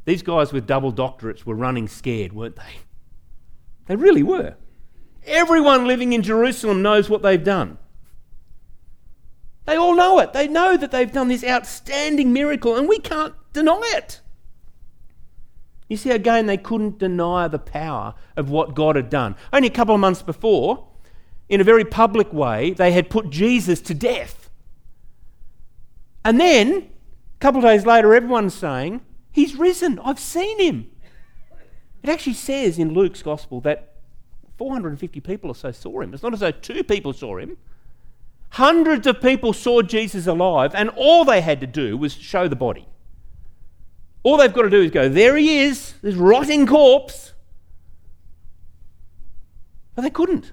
These 0.05 0.23
guys 0.23 0.53
with 0.53 0.67
double 0.67 0.93
doctorates 0.93 1.45
were 1.45 1.55
running 1.55 1.89
scared, 1.89 2.33
weren't 2.33 2.57
they? 2.57 2.81
They 3.87 3.97
really 3.97 4.23
were. 4.23 4.55
Everyone 5.27 5.87
living 5.87 6.13
in 6.13 6.23
Jerusalem 6.23 6.83
knows 6.83 7.09
what 7.09 7.23
they've 7.23 7.43
done. 7.43 7.79
They 9.67 9.77
all 9.77 9.95
know 9.95 10.19
it. 10.19 10.33
They 10.33 10.47
know 10.47 10.77
that 10.77 10.91
they've 10.91 11.11
done 11.11 11.29
this 11.29 11.45
outstanding 11.45 12.33
miracle, 12.33 12.77
and 12.77 12.89
we 12.89 12.99
can't 12.99 13.35
deny 13.53 13.81
it. 13.95 14.21
You 15.89 15.97
see, 15.97 16.11
again, 16.11 16.47
they 16.47 16.57
couldn't 16.57 16.99
deny 16.99 17.49
the 17.49 17.59
power 17.59 18.15
of 18.37 18.51
what 18.51 18.75
God 18.75 18.97
had 18.97 19.11
done. 19.11 19.37
Only 19.53 19.69
a 19.69 19.73
couple 19.73 19.95
of 19.95 20.01
months 20.01 20.23
before, 20.23 20.89
in 21.49 21.61
a 21.61 21.65
very 21.65 21.85
public 21.85 22.33
way, 22.33 22.73
they 22.73 22.93
had 22.93 23.11
put 23.11 23.31
Jesus 23.31 23.81
to 23.83 23.95
death. 23.95 24.51
And 26.25 26.41
then, 26.41 26.73
a 26.73 27.39
couple 27.41 27.59
of 27.59 27.65
days 27.65 27.85
later, 27.85 28.15
everyone's 28.15 28.55
saying, 28.55 29.03
He's 29.31 29.57
risen. 29.57 29.99
I've 29.99 30.21
seen 30.21 30.61
him. 30.61 30.91
It 32.03 32.09
actually 32.09 32.35
says 32.35 32.79
in 32.79 32.95
Luke's 32.95 33.23
gospel 33.23 33.61
that 33.63 33.95
450 34.59 35.21
people 35.21 35.51
or 35.51 35.55
so 35.55 35.73
saw 35.73 36.01
him. 36.01 36.15
It's 36.15 36.23
not 36.23 36.33
as 36.33 36.41
though 36.41 36.53
two 36.53 36.85
people 36.85 37.13
saw 37.13 37.39
him. 37.39 37.57
Hundreds 38.55 39.05
of 39.09 39.21
people 39.21 39.53
saw 39.53 39.83
Jesus 39.83 40.29
alive, 40.29 40.77
and 40.77 40.89
all 40.91 41.25
they 41.25 41.41
had 41.41 41.61
to 41.61 41.67
do 41.67 41.97
was 41.97 42.15
show 42.15 42.47
the 42.47 42.55
body. 42.55 42.87
All 44.23 44.37
they've 44.37 44.53
got 44.53 44.63
to 44.63 44.71
do 44.71 44.81
is 44.81 44.93
go, 44.93 45.09
there 45.09 45.37
he 45.37 45.59
is, 45.59 45.95
this 46.03 46.15
rotting 46.15 46.65
corpse. 46.65 47.33
But 49.97 50.03
they 50.03 50.11
couldn't. 50.11 50.53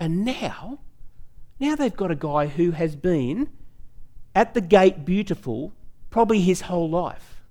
And 0.00 0.24
now, 0.24 0.80
now 1.58 1.76
they've 1.76 1.94
got 1.94 2.10
a 2.10 2.16
guy 2.16 2.46
who 2.46 2.70
has 2.70 2.96
been 2.96 3.50
at 4.34 4.54
the 4.54 4.62
gate 4.62 5.04
beautiful 5.04 5.74
probably 6.08 6.40
his 6.40 6.62
whole 6.62 6.88
life. 6.88 7.42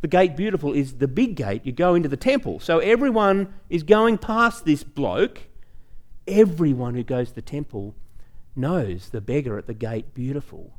The 0.00 0.08
gate 0.08 0.38
beautiful 0.38 0.72
is 0.72 0.94
the 0.94 1.06
big 1.06 1.36
gate. 1.36 1.66
You 1.66 1.72
go 1.72 1.94
into 1.94 2.08
the 2.08 2.16
temple. 2.16 2.60
So 2.60 2.78
everyone 2.78 3.52
is 3.68 3.82
going 3.82 4.16
past 4.16 4.64
this 4.64 4.82
bloke. 4.82 5.48
Everyone 6.26 6.94
who 6.94 7.02
goes 7.02 7.28
to 7.28 7.34
the 7.34 7.42
temple 7.42 7.94
knows 8.54 9.08
the 9.08 9.20
beggar 9.20 9.58
at 9.58 9.66
the 9.66 9.74
gate 9.74 10.14
beautiful. 10.14 10.78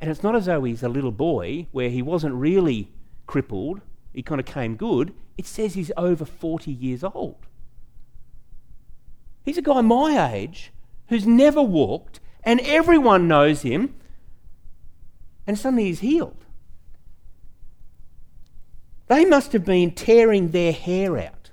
And 0.00 0.10
it's 0.10 0.22
not 0.22 0.36
as 0.36 0.46
though 0.46 0.64
he's 0.64 0.82
a 0.82 0.88
little 0.88 1.12
boy 1.12 1.66
where 1.72 1.90
he 1.90 2.02
wasn't 2.02 2.34
really 2.34 2.92
crippled, 3.26 3.80
he 4.12 4.22
kind 4.22 4.40
of 4.40 4.46
came 4.46 4.76
good. 4.76 5.14
It 5.36 5.46
says 5.46 5.74
he's 5.74 5.92
over 5.96 6.24
40 6.24 6.70
years 6.70 7.04
old. 7.04 7.46
He's 9.44 9.58
a 9.58 9.62
guy 9.62 9.80
my 9.80 10.34
age 10.34 10.72
who's 11.08 11.26
never 11.26 11.62
walked, 11.62 12.20
and 12.42 12.60
everyone 12.60 13.28
knows 13.28 13.62
him, 13.62 13.94
and 15.46 15.58
suddenly 15.58 15.84
he's 15.84 16.00
healed. 16.00 16.44
They 19.06 19.24
must 19.24 19.52
have 19.52 19.64
been 19.64 19.92
tearing 19.92 20.50
their 20.50 20.72
hair 20.72 21.16
out 21.16 21.50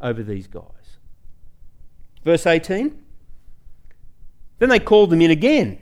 over 0.00 0.22
these 0.22 0.46
guys. 0.46 0.98
Verse 2.22 2.46
18 2.46 3.05
Then 4.58 4.68
they 4.68 4.78
called 4.78 5.10
them 5.10 5.20
in 5.20 5.30
again. 5.30 5.78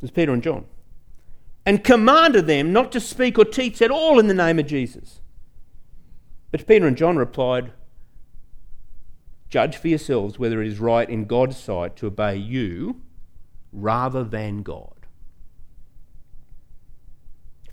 There's 0.00 0.10
Peter 0.10 0.32
and 0.32 0.42
John. 0.42 0.66
And 1.66 1.82
commanded 1.82 2.46
them 2.46 2.72
not 2.72 2.92
to 2.92 3.00
speak 3.00 3.38
or 3.38 3.44
teach 3.44 3.80
at 3.80 3.90
all 3.90 4.18
in 4.18 4.26
the 4.26 4.34
name 4.34 4.58
of 4.58 4.66
Jesus. 4.66 5.20
But 6.50 6.66
Peter 6.66 6.86
and 6.86 6.96
John 6.96 7.16
replied, 7.16 7.72
Judge 9.48 9.76
for 9.76 9.88
yourselves 9.88 10.38
whether 10.38 10.60
it 10.60 10.68
is 10.68 10.78
right 10.78 11.08
in 11.08 11.24
God's 11.24 11.56
sight 11.56 11.96
to 11.96 12.06
obey 12.06 12.36
you 12.36 13.00
rather 13.72 14.24
than 14.24 14.62
God. 14.62 15.06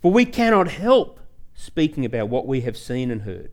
For 0.02 0.12
we 0.12 0.26
cannot 0.26 0.68
help 0.68 1.20
speaking 1.54 2.06
about 2.06 2.30
what 2.30 2.48
we 2.48 2.62
have 2.62 2.78
seen 2.78 3.12
and 3.12 3.22
heard. 3.22 3.52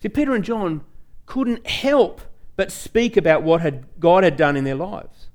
See, 0.00 0.08
Peter 0.08 0.34
and 0.34 0.44
John 0.44 0.84
couldn't 1.26 1.66
help 1.66 2.20
but 2.56 2.72
speak 2.72 3.16
about 3.16 3.42
what 3.42 3.60
had, 3.60 3.86
God 3.98 4.24
had 4.24 4.36
done 4.36 4.56
in 4.56 4.64
their 4.64 4.74
lives. 4.74 5.28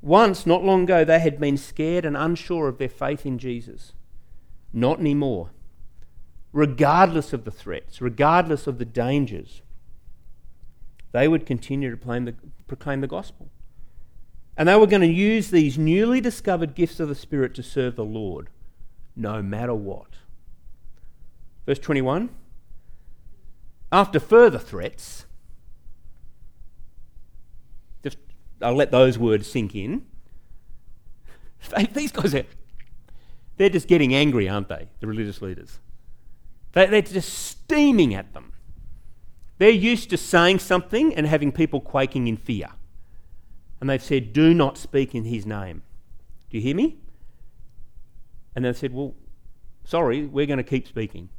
Once, 0.00 0.46
not 0.46 0.62
long 0.62 0.84
ago, 0.84 1.04
they 1.04 1.18
had 1.18 1.40
been 1.40 1.56
scared 1.56 2.04
and 2.04 2.16
unsure 2.16 2.68
of 2.68 2.78
their 2.78 2.88
faith 2.88 3.26
in 3.26 3.38
Jesus. 3.38 3.92
Not 4.72 5.00
anymore. 5.00 5.50
Regardless 6.52 7.32
of 7.32 7.44
the 7.44 7.50
threats, 7.50 8.00
regardless 8.00 8.66
of 8.66 8.78
the 8.78 8.84
dangers, 8.84 9.62
they 11.12 11.26
would 11.28 11.46
continue 11.46 11.90
to 11.90 11.96
proclaim 11.96 12.24
the, 12.24 12.34
proclaim 12.66 13.00
the 13.00 13.06
gospel. 13.06 13.48
And 14.56 14.68
they 14.68 14.76
were 14.76 14.86
going 14.86 15.02
to 15.02 15.08
use 15.08 15.50
these 15.50 15.76
newly 15.76 16.20
discovered 16.20 16.74
gifts 16.74 17.00
of 17.00 17.08
the 17.08 17.14
Spirit 17.14 17.54
to 17.54 17.62
serve 17.62 17.96
the 17.96 18.04
Lord 18.04 18.48
no 19.16 19.42
matter 19.42 19.74
what. 19.74 20.08
Verse 21.66 21.78
21 21.78 22.30
After 23.90 24.20
further 24.20 24.58
threats, 24.58 25.26
just 28.02 28.18
I'll 28.62 28.74
let 28.74 28.90
those 28.90 29.18
words 29.18 29.50
sink 29.50 29.74
in. 29.74 30.06
These 31.92 32.12
guys 32.12 32.34
are, 32.34 32.44
they're 33.56 33.68
just 33.68 33.88
getting 33.88 34.14
angry, 34.14 34.48
aren't 34.48 34.68
they? 34.68 34.88
The 35.00 35.06
religious 35.06 35.42
leaders. 35.42 35.78
They, 36.72 36.86
they're 36.86 37.02
just 37.02 37.32
steaming 37.32 38.14
at 38.14 38.34
them. 38.34 38.52
They're 39.58 39.70
used 39.70 40.10
to 40.10 40.16
saying 40.16 40.58
something 40.58 41.14
and 41.14 41.26
having 41.26 41.50
people 41.50 41.80
quaking 41.80 42.28
in 42.28 42.36
fear. 42.36 42.68
And 43.80 43.88
they've 43.88 44.02
said, 44.02 44.32
Do 44.32 44.52
not 44.52 44.76
speak 44.76 45.14
in 45.14 45.24
his 45.24 45.46
name. 45.46 45.82
Do 46.50 46.58
you 46.58 46.62
hear 46.62 46.76
me? 46.76 46.98
And 48.54 48.64
they 48.64 48.72
said, 48.72 48.92
Well, 48.92 49.14
sorry, 49.84 50.26
we're 50.26 50.46
going 50.46 50.58
to 50.58 50.62
keep 50.62 50.86
speaking. 50.86 51.30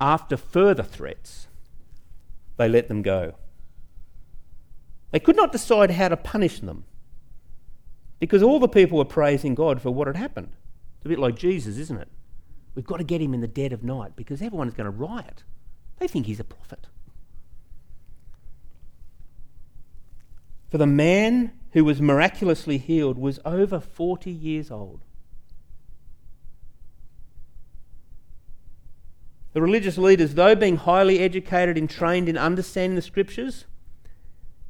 After 0.00 0.36
further 0.36 0.82
threats, 0.82 1.46
they 2.56 2.68
let 2.68 2.88
them 2.88 3.02
go. 3.02 3.34
They 5.10 5.20
could 5.20 5.36
not 5.36 5.52
decide 5.52 5.90
how 5.92 6.08
to 6.08 6.16
punish 6.16 6.60
them 6.60 6.84
because 8.20 8.42
all 8.42 8.60
the 8.60 8.68
people 8.68 8.98
were 8.98 9.04
praising 9.04 9.54
God 9.54 9.80
for 9.80 9.90
what 9.90 10.06
had 10.06 10.16
happened. 10.16 10.52
It's 10.96 11.06
a 11.06 11.08
bit 11.08 11.18
like 11.18 11.36
Jesus, 11.36 11.78
isn't 11.78 11.98
it? 11.98 12.08
We've 12.74 12.86
got 12.86 12.98
to 12.98 13.04
get 13.04 13.20
him 13.20 13.34
in 13.34 13.40
the 13.40 13.48
dead 13.48 13.72
of 13.72 13.82
night 13.82 14.14
because 14.14 14.40
everyone's 14.42 14.74
going 14.74 14.84
to 14.84 14.90
riot. 14.90 15.42
They 15.98 16.06
think 16.06 16.26
he's 16.26 16.40
a 16.40 16.44
prophet. 16.44 16.86
For 20.70 20.78
the 20.78 20.86
man 20.86 21.52
who 21.72 21.84
was 21.84 22.00
miraculously 22.00 22.78
healed 22.78 23.18
was 23.18 23.40
over 23.44 23.80
40 23.80 24.30
years 24.30 24.70
old. 24.70 25.00
The 29.52 29.60
religious 29.60 29.98
leaders, 29.98 30.34
though 30.34 30.54
being 30.54 30.76
highly 30.76 31.18
educated 31.18 31.76
and 31.76 31.90
trained 31.90 32.28
in 32.28 32.38
understanding 32.38 32.94
the 32.94 33.02
scriptures, 33.02 33.64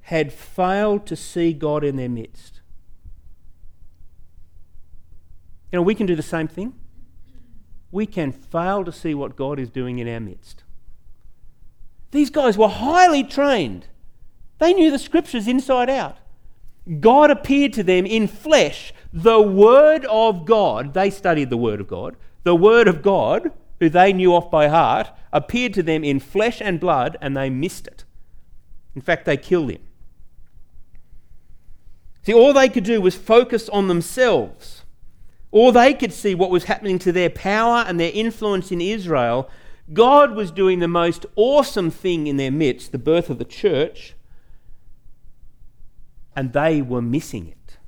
had 0.03 0.33
failed 0.33 1.07
to 1.07 1.17
see 1.17 1.53
God 1.53 1.85
in 1.85 1.97
their 1.97 2.09
midst. 2.09 2.61
You 5.71 5.79
know, 5.79 5.83
we 5.83 5.95
can 5.95 6.07
do 6.07 6.17
the 6.17 6.23
same 6.23 6.49
thing. 6.49 6.75
We 7.93 8.07
can 8.07 8.33
fail 8.33 8.85
to 8.85 8.93
see 8.93 9.15
what 9.15 9.37
God 9.37 9.59
is 9.59 9.71
doing 9.71 9.99
in 9.99 10.09
our 10.09 10.21
midst. 10.21 10.65
These 12.11 12.31
guys 12.31 12.59
were 12.59 12.69
highly 12.69 13.23
trained, 13.23 13.87
they 14.59 14.75
knew 14.75 14.91
the 14.91 14.99
scriptures 14.99 15.49
inside 15.49 15.89
out. 15.89 16.19
God 16.99 17.31
appeared 17.31 17.73
to 17.75 17.83
them 17.83 18.05
in 18.05 18.27
flesh, 18.27 18.93
the 19.13 19.41
Word 19.41 20.05
of 20.07 20.45
God. 20.45 20.93
They 20.93 21.11
studied 21.11 21.51
the 21.51 21.57
Word 21.57 21.81
of 21.81 21.89
God. 21.89 22.17
The 22.43 22.55
Word 22.57 22.89
of 22.89 23.03
God, 23.03 23.53
who 23.79 23.89
they 23.89 24.13
knew 24.13 24.35
off 24.35 24.51
by 24.51 24.69
heart, 24.69 25.11
appeared 25.33 25.75
to 25.75 25.83
them 25.83 26.03
in 26.03 26.21
flesh 26.21 26.61
and 26.61 26.81
blood, 26.81 27.17
and 27.21 27.37
they 27.37 27.49
missed 27.49 27.87
it. 27.87 28.05
In 28.95 29.03
fact, 29.03 29.25
they 29.25 29.37
killed 29.37 29.71
him. 29.71 29.83
See, 32.23 32.35
all 32.35 32.53
they 32.53 32.69
could 32.69 32.85
do 32.85 33.01
was 33.01 33.17
focus 33.17 33.69
on 33.69 33.89
themselves. 33.89 34.85
All 35.51 35.73
they 35.73 35.95
could 35.95 36.13
see 36.13 36.35
what 36.35 36.51
was 36.51 36.65
happening 36.65 36.99
to 37.01 37.13
their 37.13 37.31
power 37.31 37.85
and 37.87 37.99
their 37.99 38.13
influence 38.13 38.71
in 38.71 38.81
Israel. 38.81 39.51
God 39.93 40.35
was 40.35 40.51
doing 40.51 40.79
the 40.79 40.89
most 40.89 41.27
awesome 41.35 41.91
thing 41.91 42.27
in 42.27 42.37
their 42.37 42.53
midst, 42.53 42.93
the 42.93 42.99
birth 42.99 43.31
of 43.31 43.39
the 43.39 43.45
church, 43.45 44.15
and 46.37 46.53
they 46.53 46.81
were 46.81 47.03
missing 47.03 47.49
it. 47.49 47.79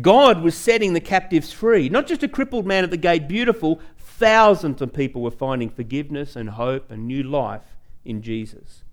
God 0.00 0.42
was 0.42 0.54
setting 0.54 0.92
the 0.92 1.00
captives 1.00 1.52
free. 1.52 1.88
Not 1.88 2.06
just 2.06 2.22
a 2.22 2.28
crippled 2.28 2.66
man 2.66 2.84
at 2.84 2.90
the 2.90 2.96
gate, 2.96 3.28
beautiful. 3.28 3.80
Thousands 3.98 4.80
of 4.80 4.92
people 4.92 5.22
were 5.22 5.30
finding 5.30 5.70
forgiveness 5.70 6.36
and 6.36 6.50
hope 6.50 6.90
and 6.90 7.06
new 7.06 7.22
life 7.22 7.76
in 8.04 8.22
Jesus. 8.22 8.84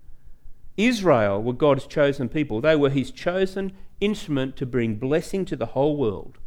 Israel 0.78 1.42
were 1.42 1.54
God's 1.54 1.88
chosen 1.88 2.30
people. 2.30 2.62
They 2.62 2.76
were 2.76 2.90
his 2.90 3.12
chosen 3.12 3.74
instrument 4.02 4.56
to 4.58 4.66
bring 4.66 4.96
blessing 4.96 5.46
to 5.46 5.56
the 5.56 5.68
whole 5.68 5.96
world. 5.96 6.38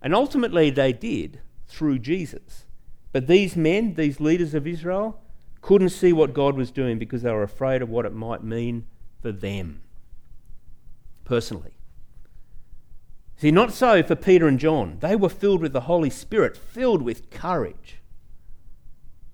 And 0.00 0.14
ultimately, 0.14 0.70
they 0.70 0.92
did 0.92 1.40
through 1.66 1.98
Jesus. 1.98 2.64
But 3.12 3.26
these 3.26 3.56
men, 3.56 3.94
these 3.94 4.20
leaders 4.20 4.54
of 4.54 4.66
Israel, 4.66 5.20
couldn't 5.60 5.88
see 5.90 6.12
what 6.12 6.32
God 6.32 6.56
was 6.56 6.70
doing 6.70 6.98
because 6.98 7.22
they 7.22 7.32
were 7.32 7.42
afraid 7.42 7.82
of 7.82 7.88
what 7.88 8.06
it 8.06 8.12
might 8.12 8.44
mean 8.44 8.86
for 9.20 9.32
them 9.32 9.80
personally. 11.24 11.72
See, 13.36 13.50
not 13.50 13.72
so 13.72 14.02
for 14.02 14.16
Peter 14.16 14.48
and 14.48 14.58
John. 14.58 14.98
They 15.00 15.14
were 15.14 15.28
filled 15.28 15.60
with 15.60 15.74
the 15.74 15.82
Holy 15.82 16.08
Spirit, 16.08 16.56
filled 16.56 17.02
with 17.02 17.28
courage. 17.28 17.98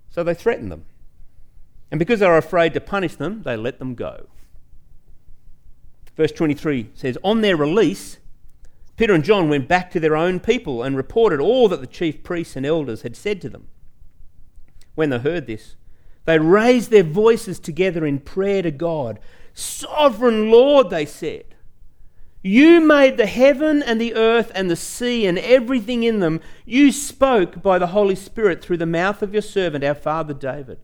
So 0.09 0.23
they 0.23 0.33
threatened 0.33 0.71
them. 0.71 0.85
And 1.93 1.99
because 1.99 2.21
they 2.21 2.27
were 2.27 2.39
afraid 2.39 2.73
to 2.73 2.81
punish 2.81 3.17
them, 3.17 3.43
they 3.43 3.55
let 3.55 3.77
them 3.77 3.93
go. 3.93 4.25
Verse 6.17 6.31
23 6.31 6.89
says, 6.95 7.19
On 7.23 7.41
their 7.41 7.55
release, 7.55 8.17
Peter 8.97 9.13
and 9.13 9.23
John 9.23 9.47
went 9.47 9.67
back 9.67 9.91
to 9.91 9.99
their 9.99 10.15
own 10.15 10.39
people 10.39 10.81
and 10.81 10.97
reported 10.97 11.39
all 11.39 11.67
that 11.67 11.81
the 11.81 11.85
chief 11.85 12.23
priests 12.23 12.55
and 12.55 12.65
elders 12.65 13.03
had 13.03 13.15
said 13.15 13.39
to 13.41 13.49
them. 13.49 13.67
When 14.95 15.11
they 15.11 15.19
heard 15.19 15.45
this, 15.45 15.75
they 16.25 16.39
raised 16.39 16.89
their 16.89 17.03
voices 17.03 17.59
together 17.59 18.07
in 18.07 18.21
prayer 18.21 18.63
to 18.63 18.71
God. 18.71 19.19
Sovereign 19.53 20.49
Lord, 20.49 20.89
they 20.89 21.05
said, 21.05 21.45
you 22.41 22.81
made 22.81 23.17
the 23.17 23.27
heaven 23.27 23.83
and 23.83 24.01
the 24.01 24.15
earth 24.15 24.51
and 24.55 24.67
the 24.67 24.75
sea 24.75 25.27
and 25.27 25.37
everything 25.37 26.01
in 26.01 26.21
them. 26.21 26.41
You 26.65 26.91
spoke 26.91 27.61
by 27.61 27.77
the 27.77 27.87
Holy 27.87 28.15
Spirit 28.15 28.63
through 28.63 28.77
the 28.77 28.87
mouth 28.87 29.21
of 29.21 29.31
your 29.31 29.43
servant, 29.43 29.83
our 29.83 29.93
father 29.93 30.33
David. 30.33 30.79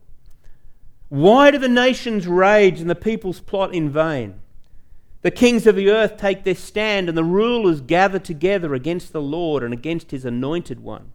Why 1.10 1.50
do 1.50 1.58
the 1.58 1.68
nations 1.68 2.26
rage 2.26 2.80
and 2.80 2.88
the 2.88 2.94
peoples 2.94 3.40
plot 3.40 3.74
in 3.74 3.90
vain? 3.90 4.40
The 5.22 5.32
kings 5.32 5.66
of 5.66 5.76
the 5.76 5.90
earth 5.90 6.16
take 6.16 6.44
their 6.44 6.54
stand, 6.54 7.08
and 7.08 7.18
the 7.18 7.24
rulers 7.24 7.80
gather 7.80 8.18
together 8.18 8.74
against 8.74 9.12
the 9.12 9.20
Lord 9.20 9.62
and 9.62 9.74
against 9.74 10.12
his 10.12 10.24
anointed 10.24 10.80
one. 10.80 11.12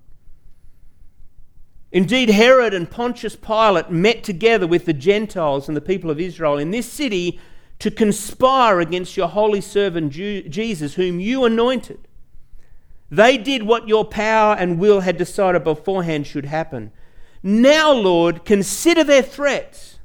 Indeed, 1.93 2.29
Herod 2.29 2.73
and 2.73 2.91
Pontius 2.91 3.37
Pilate 3.37 3.89
met 3.89 4.21
together 4.21 4.67
with 4.67 4.83
the 4.83 4.93
Gentiles 4.93 5.69
and 5.69 5.77
the 5.77 5.81
people 5.81 6.11
of 6.11 6.19
Israel 6.19 6.57
in 6.57 6.71
this 6.71 6.91
city 6.91 7.39
to 7.79 7.89
conspire 7.89 8.81
against 8.81 9.15
your 9.15 9.29
holy 9.29 9.61
servant 9.61 10.11
Jesus, 10.11 10.95
whom 10.95 11.21
you 11.21 11.45
anointed. 11.45 12.07
They 13.09 13.37
did 13.37 13.63
what 13.63 13.87
your 13.87 14.03
power 14.03 14.55
and 14.55 14.77
will 14.77 14.99
had 14.99 15.15
decided 15.15 15.63
beforehand 15.63 16.27
should 16.27 16.45
happen. 16.45 16.91
Now, 17.47 17.91
Lord, 17.91 18.43
consider 18.43 19.03
their 19.03 19.21
threats 19.21 19.99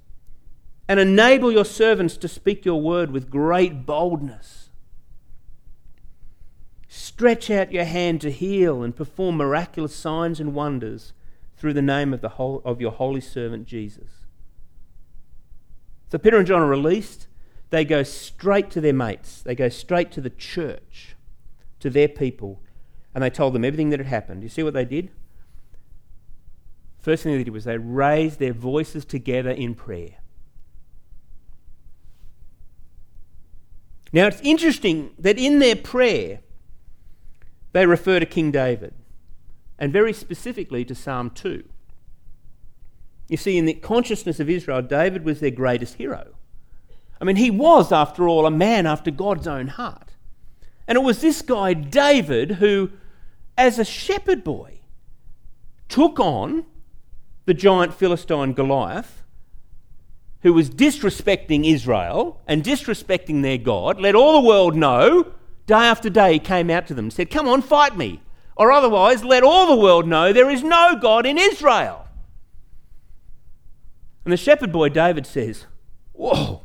and 0.87 1.00
enable 1.00 1.50
your 1.50 1.64
servants 1.64 2.18
to 2.18 2.29
speak 2.29 2.66
your 2.66 2.83
word 2.83 3.12
with 3.12 3.31
great 3.31 3.87
boldness. 3.87 4.68
Stretch 6.87 7.50
out 7.50 7.72
your 7.72 7.87
hand 7.87 8.20
to 8.20 8.31
heal 8.31 8.83
and 8.83 8.94
perform 8.94 9.38
miraculous 9.38 9.94
signs 9.94 10.38
and 10.38 10.53
wonders 10.55 11.14
through 11.57 11.72
the 11.72 11.81
name 11.81 12.12
of, 12.12 12.20
the 12.20 12.29
whole, 12.29 12.61
of 12.62 12.79
your 12.79 12.92
holy 12.92 13.22
servant 13.22 13.66
Jesus. 13.66 14.26
So 16.12 16.18
Peter 16.18 16.37
and 16.37 16.46
John 16.46 16.61
are 16.61 16.66
released 16.66 17.26
they 17.70 17.87
go 17.87 18.03
straight 18.03 18.68
to 18.72 18.83
their 18.83 18.92
mates, 18.92 19.40
they 19.40 19.55
go 19.55 19.70
straight 19.70 20.11
to 20.12 20.20
the 20.20 20.29
church, 20.29 21.16
to 21.79 21.88
their 21.88 22.09
people, 22.09 22.61
and 23.14 23.24
they 23.24 23.31
told 23.31 23.55
them 23.55 23.64
everything 23.64 23.88
that 23.90 24.00
had 24.00 24.09
happened. 24.09 24.42
You 24.42 24.50
see 24.50 24.62
what 24.62 24.74
they 24.74 24.85
did? 24.85 25.11
First 27.01 27.23
thing 27.23 27.33
they 27.33 27.45
did 27.45 27.53
was 27.53 27.65
they 27.65 27.79
raised 27.79 28.39
their 28.39 28.53
voices 28.53 29.05
together 29.05 29.51
in 29.51 29.75
prayer. 29.75 30.17
Now 34.13 34.27
it's 34.27 34.41
interesting 34.43 35.11
that 35.19 35.39
in 35.39 35.61
their 35.61 35.77
prayer, 35.77 36.41
they 37.73 37.87
refer 37.87 38.21
to 38.21 38.27
King 38.27 38.51
David, 38.51 38.93
and 39.79 39.93
very 39.93 40.13
specifically 40.13 40.85
to 40.85 40.95
Psalm 40.95 41.31
2. 41.31 41.65
You 43.29 43.37
see, 43.37 43.57
in 43.57 43.65
the 43.65 43.75
consciousness 43.75 44.41
of 44.41 44.51
Israel, 44.51 44.83
David 44.83 45.25
was 45.25 45.41
their 45.41 45.53
greatest 45.53 45.95
hero. 45.95 46.35
I 47.21 47.25
mean, 47.25 47.37
he 47.37 47.51
was, 47.51 47.93
after 47.93 48.29
all, 48.29 48.45
a 48.45 48.51
man 48.51 48.87
after 48.87 49.11
God's 49.11 49.47
own 49.47 49.69
heart. 49.69 50.11
And 50.89 50.97
it 50.97 51.03
was 51.03 51.21
this 51.21 51.41
guy, 51.41 51.73
David, 51.73 52.53
who, 52.53 52.91
as 53.57 53.79
a 53.79 53.85
shepherd 53.85 54.43
boy, 54.43 54.81
took 55.89 56.19
on 56.19 56.65
the 57.46 57.55
giant 57.55 57.94
Philistine 57.94 58.53
Goliath, 58.53 59.22
who 60.42 60.53
was 60.53 60.70
disrespecting 60.70 61.66
Israel 61.66 62.40
and 62.46 62.62
disrespecting 62.62 63.42
their 63.42 63.59
God, 63.59 64.00
let 64.00 64.14
all 64.14 64.40
the 64.40 64.48
world 64.48 64.76
know, 64.76 65.33
day 65.66 65.74
after 65.74 66.09
day, 66.09 66.35
he 66.35 66.38
came 66.38 66.70
out 66.70 66.87
to 66.87 66.94
them 66.94 67.07
and 67.07 67.12
said, 67.12 67.31
Come 67.31 67.48
on, 67.48 67.62
fight 67.62 67.96
me. 67.96 68.22
Or 68.57 68.72
otherwise, 68.72 69.24
let 69.24 69.42
all 69.42 69.66
the 69.66 69.81
world 69.81 70.07
know 70.07 70.33
there 70.33 70.50
is 70.50 70.62
no 70.62 70.96
God 71.00 71.26
in 71.26 71.38
Israel. 71.38 72.07
And 74.24 74.33
the 74.33 74.37
shepherd 74.37 74.70
boy 74.70 74.90
David 74.90 75.26
says, 75.26 75.66
Whoa, 76.12 76.62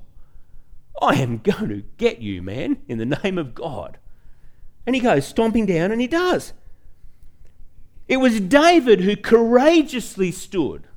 I 1.02 1.16
am 1.16 1.38
going 1.38 1.70
to 1.70 1.84
get 1.98 2.22
you, 2.22 2.42
man, 2.42 2.78
in 2.88 2.98
the 2.98 3.20
name 3.24 3.38
of 3.38 3.56
God. 3.56 3.98
And 4.86 4.96
he 4.96 5.02
goes 5.02 5.26
stomping 5.26 5.66
down, 5.66 5.92
and 5.92 6.02
he 6.02 6.08
does. 6.08 6.54
It 8.08 8.18
was 8.18 8.40
David 8.40 9.02
who 9.02 9.16
courageously 9.16 10.32
stood 10.32 10.88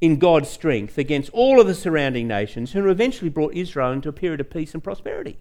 in 0.00 0.18
God's 0.18 0.48
strength 0.48 0.96
against 0.96 1.30
all 1.32 1.60
of 1.60 1.66
the 1.66 1.74
surrounding 1.74 2.28
nations, 2.28 2.72
who 2.72 2.88
eventually 2.88 3.28
brought 3.28 3.54
Israel 3.54 3.92
into 3.92 4.08
a 4.08 4.12
period 4.12 4.40
of 4.40 4.50
peace 4.50 4.72
and 4.72 4.82
prosperity. 4.82 5.38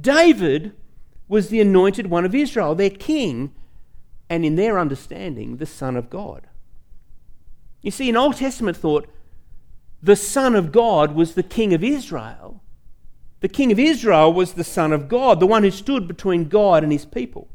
David 0.00 0.72
was 1.28 1.48
the 1.48 1.60
anointed 1.60 2.08
one 2.08 2.24
of 2.24 2.34
Israel, 2.34 2.74
their 2.74 2.90
king, 2.90 3.52
and 4.30 4.44
in 4.44 4.56
their 4.56 4.78
understanding, 4.78 5.56
the 5.56 5.66
Son 5.66 5.96
of 5.96 6.10
God. 6.10 6.46
You 7.82 7.90
see, 7.90 8.08
in 8.08 8.16
Old 8.16 8.36
Testament 8.36 8.76
thought, 8.76 9.08
the 10.02 10.16
Son 10.16 10.54
of 10.54 10.72
God 10.72 11.14
was 11.14 11.34
the 11.34 11.42
King 11.42 11.74
of 11.74 11.84
Israel. 11.84 12.62
The 13.40 13.48
King 13.48 13.70
of 13.70 13.78
Israel 13.78 14.32
was 14.32 14.54
the 14.54 14.64
Son 14.64 14.92
of 14.92 15.08
God, 15.08 15.38
the 15.38 15.46
one 15.46 15.62
who 15.62 15.70
stood 15.70 16.08
between 16.08 16.48
God 16.48 16.82
and 16.82 16.92
his 16.92 17.04
people. 17.04 17.48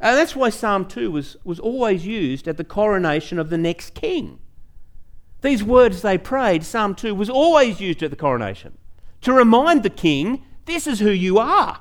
And 0.00 0.16
that's 0.16 0.36
why 0.36 0.50
Psalm 0.50 0.86
2 0.86 1.10
was, 1.10 1.36
was 1.44 1.58
always 1.58 2.06
used 2.06 2.46
at 2.46 2.56
the 2.56 2.64
coronation 2.64 3.38
of 3.38 3.50
the 3.50 3.58
next 3.58 3.94
king. 3.94 4.38
These 5.40 5.62
words 5.62 6.02
they 6.02 6.18
prayed, 6.18 6.64
Psalm 6.64 6.94
2 6.94 7.14
was 7.14 7.30
always 7.30 7.80
used 7.80 8.02
at 8.02 8.10
the 8.10 8.16
coronation 8.16 8.78
to 9.22 9.32
remind 9.32 9.82
the 9.82 9.90
king, 9.90 10.44
this 10.66 10.86
is 10.86 11.00
who 11.00 11.10
you 11.10 11.38
are. 11.38 11.80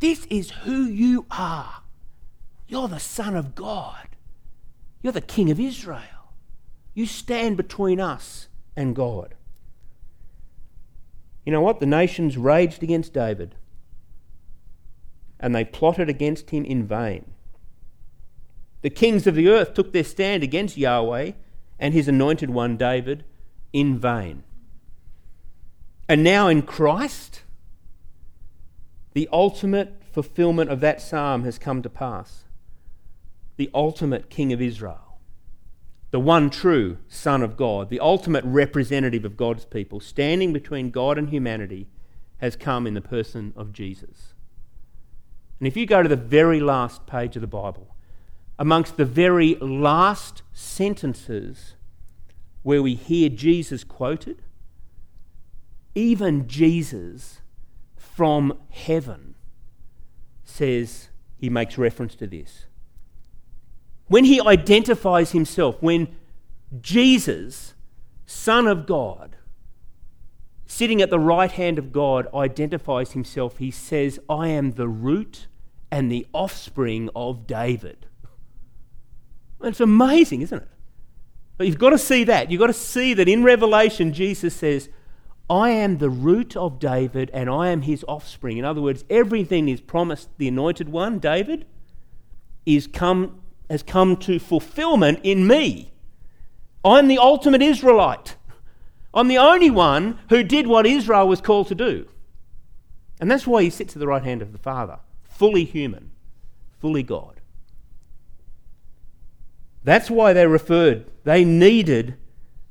This 0.00 0.26
is 0.26 0.50
who 0.50 0.84
you 0.84 1.26
are. 1.30 1.82
You're 2.66 2.88
the 2.88 3.00
Son 3.00 3.34
of 3.34 3.54
God. 3.54 4.08
You're 5.02 5.12
the 5.12 5.20
King 5.20 5.50
of 5.50 5.58
Israel. 5.58 6.02
You 6.94 7.06
stand 7.06 7.56
between 7.56 8.00
us 8.00 8.48
and 8.76 8.94
God. 8.94 9.34
You 11.44 11.52
know 11.52 11.60
what? 11.60 11.80
The 11.80 11.86
nations 11.86 12.36
raged 12.36 12.82
against 12.82 13.12
David 13.12 13.54
and 15.40 15.54
they 15.54 15.64
plotted 15.64 16.08
against 16.08 16.50
him 16.50 16.64
in 16.64 16.86
vain. 16.86 17.24
The 18.82 18.90
kings 18.90 19.26
of 19.26 19.34
the 19.34 19.48
earth 19.48 19.74
took 19.74 19.92
their 19.92 20.04
stand 20.04 20.42
against 20.42 20.76
Yahweh 20.76 21.32
and 21.78 21.94
his 21.94 22.08
anointed 22.08 22.50
one, 22.50 22.76
David, 22.76 23.24
in 23.72 23.98
vain. 23.98 24.44
And 26.08 26.24
now 26.24 26.48
in 26.48 26.62
Christ, 26.62 27.42
the 29.12 29.28
ultimate 29.32 30.00
fulfillment 30.12 30.70
of 30.70 30.80
that 30.80 31.00
psalm 31.00 31.44
has 31.44 31.58
come 31.58 31.82
to 31.82 31.90
pass. 31.90 32.44
The 33.56 33.70
ultimate 33.74 34.30
King 34.30 34.52
of 34.52 34.62
Israel, 34.62 35.18
the 36.10 36.20
one 36.20 36.48
true 36.48 36.98
Son 37.08 37.42
of 37.42 37.56
God, 37.56 37.90
the 37.90 38.00
ultimate 38.00 38.44
representative 38.44 39.24
of 39.24 39.36
God's 39.36 39.64
people, 39.64 40.00
standing 40.00 40.52
between 40.52 40.90
God 40.90 41.18
and 41.18 41.28
humanity, 41.28 41.88
has 42.38 42.56
come 42.56 42.86
in 42.86 42.94
the 42.94 43.00
person 43.00 43.52
of 43.56 43.72
Jesus. 43.72 44.34
And 45.58 45.66
if 45.66 45.76
you 45.76 45.86
go 45.86 46.02
to 46.02 46.08
the 46.08 46.16
very 46.16 46.60
last 46.60 47.06
page 47.06 47.36
of 47.36 47.42
the 47.42 47.48
Bible, 47.48 47.94
amongst 48.58 48.96
the 48.96 49.04
very 49.04 49.54
last 49.56 50.42
sentences 50.52 51.74
where 52.62 52.82
we 52.82 52.94
hear 52.94 53.28
Jesus 53.28 53.84
quoted, 53.84 54.42
even 55.94 56.46
Jesus 56.46 57.40
from 57.96 58.58
heaven 58.70 59.34
says, 60.44 61.08
he 61.36 61.48
makes 61.48 61.78
reference 61.78 62.14
to 62.16 62.26
this. 62.26 62.66
When 64.06 64.24
he 64.24 64.40
identifies 64.40 65.32
himself, 65.32 65.76
when 65.80 66.08
Jesus, 66.80 67.74
Son 68.26 68.66
of 68.66 68.86
God, 68.86 69.36
sitting 70.68 71.00
at 71.00 71.10
the 71.10 71.18
right 71.18 71.50
hand 71.50 71.78
of 71.78 71.90
God, 71.92 72.28
identifies 72.32 73.12
himself, 73.12 73.56
he 73.56 73.70
says, 73.70 74.20
I 74.28 74.48
am 74.48 74.72
the 74.72 74.86
root 74.86 75.48
and 75.90 76.12
the 76.12 76.26
offspring 76.34 77.08
of 77.16 77.46
David. 77.46 78.06
It's 79.62 79.80
amazing, 79.80 80.42
isn't 80.42 80.62
it? 80.62 80.68
But 81.56 81.66
you've 81.66 81.78
got 81.78 81.90
to 81.90 81.98
see 81.98 82.22
that. 82.24 82.50
You've 82.50 82.60
got 82.60 82.68
to 82.68 82.74
see 82.74 83.14
that 83.14 83.28
in 83.28 83.42
Revelation, 83.42 84.12
Jesus 84.12 84.54
says, 84.54 84.90
I 85.50 85.70
am 85.70 85.98
the 85.98 86.10
root 86.10 86.54
of 86.54 86.78
David 86.78 87.30
and 87.32 87.48
I 87.48 87.70
am 87.70 87.82
his 87.82 88.04
offspring. 88.06 88.58
In 88.58 88.64
other 88.66 88.82
words, 88.82 89.04
everything 89.08 89.68
is 89.68 89.80
promised 89.80 90.28
the 90.36 90.48
anointed 90.48 90.90
one, 90.90 91.18
David, 91.18 91.64
is 92.66 92.86
come, 92.86 93.40
has 93.70 93.82
come 93.82 94.18
to 94.18 94.38
fulfillment 94.38 95.20
in 95.22 95.46
me. 95.46 95.92
I'm 96.84 97.08
the 97.08 97.18
ultimate 97.18 97.62
Israelite. 97.62 98.36
I'm 99.14 99.28
the 99.28 99.38
only 99.38 99.70
one 99.70 100.18
who 100.28 100.42
did 100.42 100.66
what 100.66 100.86
Israel 100.86 101.28
was 101.28 101.40
called 101.40 101.68
to 101.68 101.74
do. 101.74 102.06
And 103.20 103.30
that's 103.30 103.46
why 103.46 103.62
he 103.62 103.70
sits 103.70 103.96
at 103.96 104.00
the 104.00 104.06
right 104.06 104.22
hand 104.22 104.42
of 104.42 104.52
the 104.52 104.58
Father, 104.58 105.00
fully 105.24 105.64
human, 105.64 106.12
fully 106.78 107.02
God. 107.02 107.40
That's 109.82 110.10
why 110.10 110.32
they 110.32 110.46
referred, 110.46 111.06
they 111.24 111.44
needed, 111.44 112.16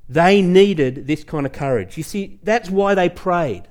they 0.07 0.41
needed 0.41 1.07
this 1.07 1.23
kind 1.23 1.45
of 1.45 1.51
courage. 1.51 1.97
You 1.97 2.03
see, 2.03 2.39
that's 2.43 2.69
why 2.69 2.95
they 2.95 3.09
prayed. 3.09 3.63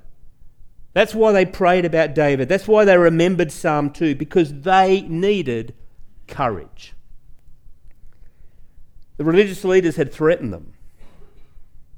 That's 0.93 1.15
why 1.15 1.33
they 1.33 1.45
prayed 1.45 1.85
about 1.85 2.15
David. 2.15 2.49
That's 2.49 2.67
why 2.67 2.85
they 2.85 2.97
remembered 2.97 3.53
Psalm 3.53 3.91
2, 3.91 4.15
because 4.15 4.63
they 4.63 5.03
needed 5.03 5.75
courage. 6.27 6.95
The 9.17 9.25
religious 9.25 9.65
leaders 9.65 9.97
had 9.97 10.13
threatened 10.13 10.53
them. 10.53 10.73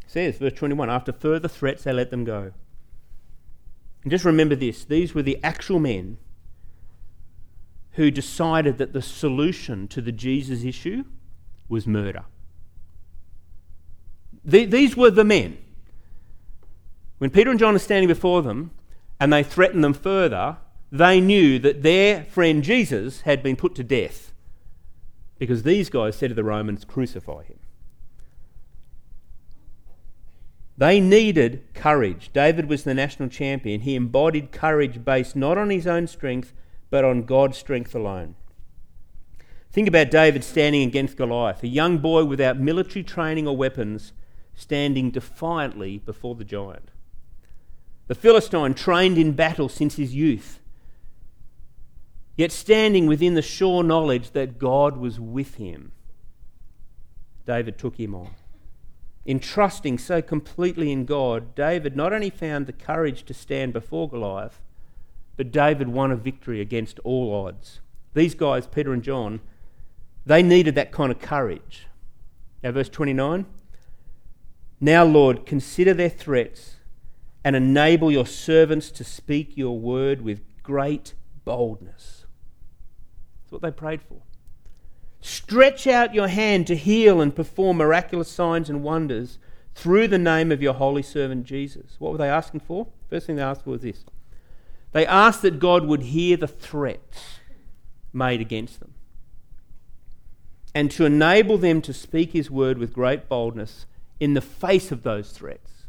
Says, 0.08 0.38
verse 0.38 0.54
21, 0.54 0.88
after 0.88 1.12
further 1.12 1.48
threats, 1.48 1.84
they 1.84 1.92
let 1.92 2.10
them 2.10 2.24
go. 2.24 2.52
And 4.02 4.10
just 4.10 4.24
remember 4.24 4.56
this 4.56 4.84
these 4.84 5.14
were 5.14 5.22
the 5.22 5.38
actual 5.44 5.78
men 5.78 6.16
who 7.92 8.10
decided 8.10 8.78
that 8.78 8.94
the 8.94 9.02
solution 9.02 9.86
to 9.88 10.00
the 10.00 10.10
Jesus 10.10 10.64
issue 10.64 11.04
was 11.68 11.86
murder. 11.86 12.24
The, 14.42 14.64
these 14.64 14.96
were 14.96 15.10
the 15.10 15.24
men. 15.24 15.58
When 17.18 17.28
Peter 17.28 17.50
and 17.50 17.58
John 17.58 17.74
are 17.74 17.80
standing 17.80 18.08
before 18.08 18.40
them 18.40 18.70
and 19.20 19.30
they 19.30 19.42
threaten 19.42 19.82
them 19.82 19.92
further, 19.92 20.56
they 20.90 21.20
knew 21.20 21.58
that 21.58 21.82
their 21.82 22.24
friend 22.24 22.62
Jesus 22.62 23.22
had 23.22 23.42
been 23.42 23.56
put 23.56 23.74
to 23.74 23.84
death 23.84 24.32
because 25.38 25.64
these 25.64 25.90
guys 25.90 26.16
said 26.16 26.30
to 26.30 26.34
the 26.34 26.44
Romans, 26.44 26.86
Crucify 26.86 27.42
him. 27.42 27.58
They 30.78 31.00
needed 31.00 31.64
courage. 31.74 32.30
David 32.32 32.68
was 32.68 32.84
the 32.84 32.94
national 32.94 33.28
champion. 33.28 33.80
He 33.80 33.96
embodied 33.96 34.52
courage 34.52 35.04
based 35.04 35.34
not 35.34 35.58
on 35.58 35.70
his 35.70 35.88
own 35.88 36.06
strength, 36.06 36.54
but 36.88 37.04
on 37.04 37.24
God's 37.24 37.58
strength 37.58 37.96
alone. 37.96 38.36
Think 39.72 39.88
about 39.88 40.12
David 40.12 40.44
standing 40.44 40.82
against 40.82 41.16
Goliath, 41.16 41.64
a 41.64 41.68
young 41.68 41.98
boy 41.98 42.24
without 42.24 42.60
military 42.60 43.02
training 43.02 43.48
or 43.48 43.56
weapons, 43.56 44.12
standing 44.54 45.10
defiantly 45.10 45.98
before 45.98 46.36
the 46.36 46.44
giant. 46.44 46.92
The 48.06 48.14
Philistine, 48.14 48.74
trained 48.74 49.18
in 49.18 49.32
battle 49.32 49.68
since 49.68 49.96
his 49.96 50.14
youth, 50.14 50.60
yet 52.36 52.52
standing 52.52 53.08
within 53.08 53.34
the 53.34 53.42
sure 53.42 53.82
knowledge 53.82 54.30
that 54.30 54.58
God 54.58 54.96
was 54.96 55.18
with 55.18 55.56
him. 55.56 55.90
David 57.46 57.78
took 57.78 57.96
him 57.96 58.14
on. 58.14 58.30
In 59.28 59.40
trusting 59.40 59.98
so 59.98 60.22
completely 60.22 60.90
in 60.90 61.04
God, 61.04 61.54
David 61.54 61.94
not 61.94 62.14
only 62.14 62.30
found 62.30 62.66
the 62.66 62.72
courage 62.72 63.24
to 63.24 63.34
stand 63.34 63.74
before 63.74 64.08
Goliath, 64.08 64.62
but 65.36 65.52
David 65.52 65.88
won 65.88 66.10
a 66.10 66.16
victory 66.16 66.62
against 66.62 66.98
all 67.00 67.44
odds. 67.44 67.80
These 68.14 68.34
guys, 68.34 68.66
Peter 68.66 68.90
and 68.90 69.02
John, 69.02 69.40
they 70.24 70.42
needed 70.42 70.74
that 70.76 70.92
kind 70.92 71.12
of 71.12 71.20
courage. 71.20 71.88
Now, 72.62 72.72
verse 72.72 72.88
29 72.88 73.44
Now, 74.80 75.04
Lord, 75.04 75.44
consider 75.44 75.92
their 75.92 76.08
threats 76.08 76.76
and 77.44 77.54
enable 77.54 78.10
your 78.10 78.26
servants 78.26 78.90
to 78.92 79.04
speak 79.04 79.58
your 79.58 79.78
word 79.78 80.22
with 80.22 80.40
great 80.62 81.12
boldness. 81.44 82.24
That's 83.42 83.52
what 83.52 83.60
they 83.60 83.72
prayed 83.72 84.00
for. 84.00 84.22
Stretch 85.20 85.87
out 85.87 86.14
your 86.14 86.28
hand 86.28 86.66
to 86.68 86.76
heal 86.76 87.20
and 87.20 87.35
perform 87.35 87.78
miraculous 87.78 88.31
signs 88.31 88.70
and 88.70 88.83
wonders 88.83 89.38
through 89.74 90.09
the 90.09 90.18
name 90.18 90.52
of 90.52 90.62
your 90.62 90.74
holy 90.74 91.02
servant 91.02 91.44
Jesus. 91.44 91.96
What 91.98 92.12
were 92.12 92.18
they 92.18 92.28
asking 92.28 92.61
for? 92.61 92.88
First 93.11 93.26
thing 93.26 93.37
they 93.37 93.42
asked 93.42 93.64
for 93.64 93.70
was 93.70 93.83
this 93.83 94.04
they 94.92 95.07
asked 95.07 95.42
that 95.42 95.59
God 95.59 95.85
would 95.85 96.02
hear 96.02 96.37
the 96.37 96.48
threats 96.48 97.40
made 98.12 98.40
against 98.40 98.81
them 98.81 98.94
and 100.74 100.90
to 100.90 101.04
enable 101.04 101.59
them 101.59 101.83
to 101.83 101.92
speak 101.92 102.33
his 102.33 102.50
word 102.50 102.78
with 102.78 102.92
great 102.92 103.28
boldness 103.28 103.87
in 104.20 104.35
the 104.35 104.40
face 104.40 104.90
of 104.92 105.02
those 105.02 105.31
threats. 105.33 105.85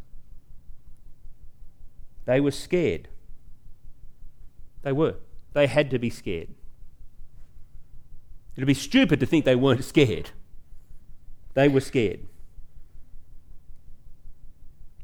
They 2.26 2.40
were 2.40 2.52
scared. 2.52 3.08
They 4.84 4.92
were. 4.92 5.16
They 5.54 5.68
had 5.68 5.90
to 5.92 6.00
be 6.00 6.10
scared. 6.10 6.50
It'd 8.60 8.68
be 8.68 8.74
stupid 8.74 9.22
to 9.22 9.26
think 9.26 9.46
they 9.46 9.56
weren't 9.56 9.86
scared. 9.86 10.32
They 11.54 11.70
were 11.70 11.80
scared. 11.80 12.20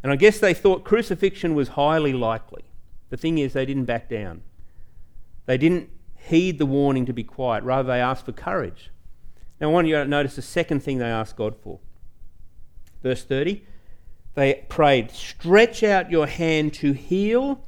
And 0.04 0.12
I 0.12 0.18
guess 0.18 0.40
they 0.40 0.54
thought 0.54 0.84
crucifixion 0.84 1.56
was 1.56 1.70
highly 1.70 2.12
likely. 2.12 2.66
The 3.12 3.16
thing 3.16 3.38
is, 3.38 3.54
they 3.54 3.66
didn't 3.66 3.86
back 3.86 4.10
down. 4.10 4.42
They 5.46 5.58
didn't 5.58 5.90
heed 6.18 6.60
the 6.60 6.66
warning 6.66 7.06
to 7.06 7.14
be 7.14 7.24
quiet. 7.24 7.64
Rather, 7.64 7.88
they 7.88 8.02
asked 8.02 8.26
for 8.26 8.34
courage. 8.34 8.92
Now, 9.62 9.70
I 9.70 9.72
want 9.72 9.88
you 9.88 9.96
to 9.96 10.04
notice 10.04 10.36
the 10.36 10.42
second 10.42 10.82
thing 10.82 10.98
they 10.98 11.06
asked 11.06 11.38
God 11.38 11.56
for. 11.56 11.80
Verse 13.02 13.24
30 13.24 13.64
they 14.34 14.66
prayed, 14.68 15.12
Stretch 15.12 15.82
out 15.82 16.12
your 16.12 16.28
hand 16.28 16.74
to 16.74 16.92
heal 16.92 17.64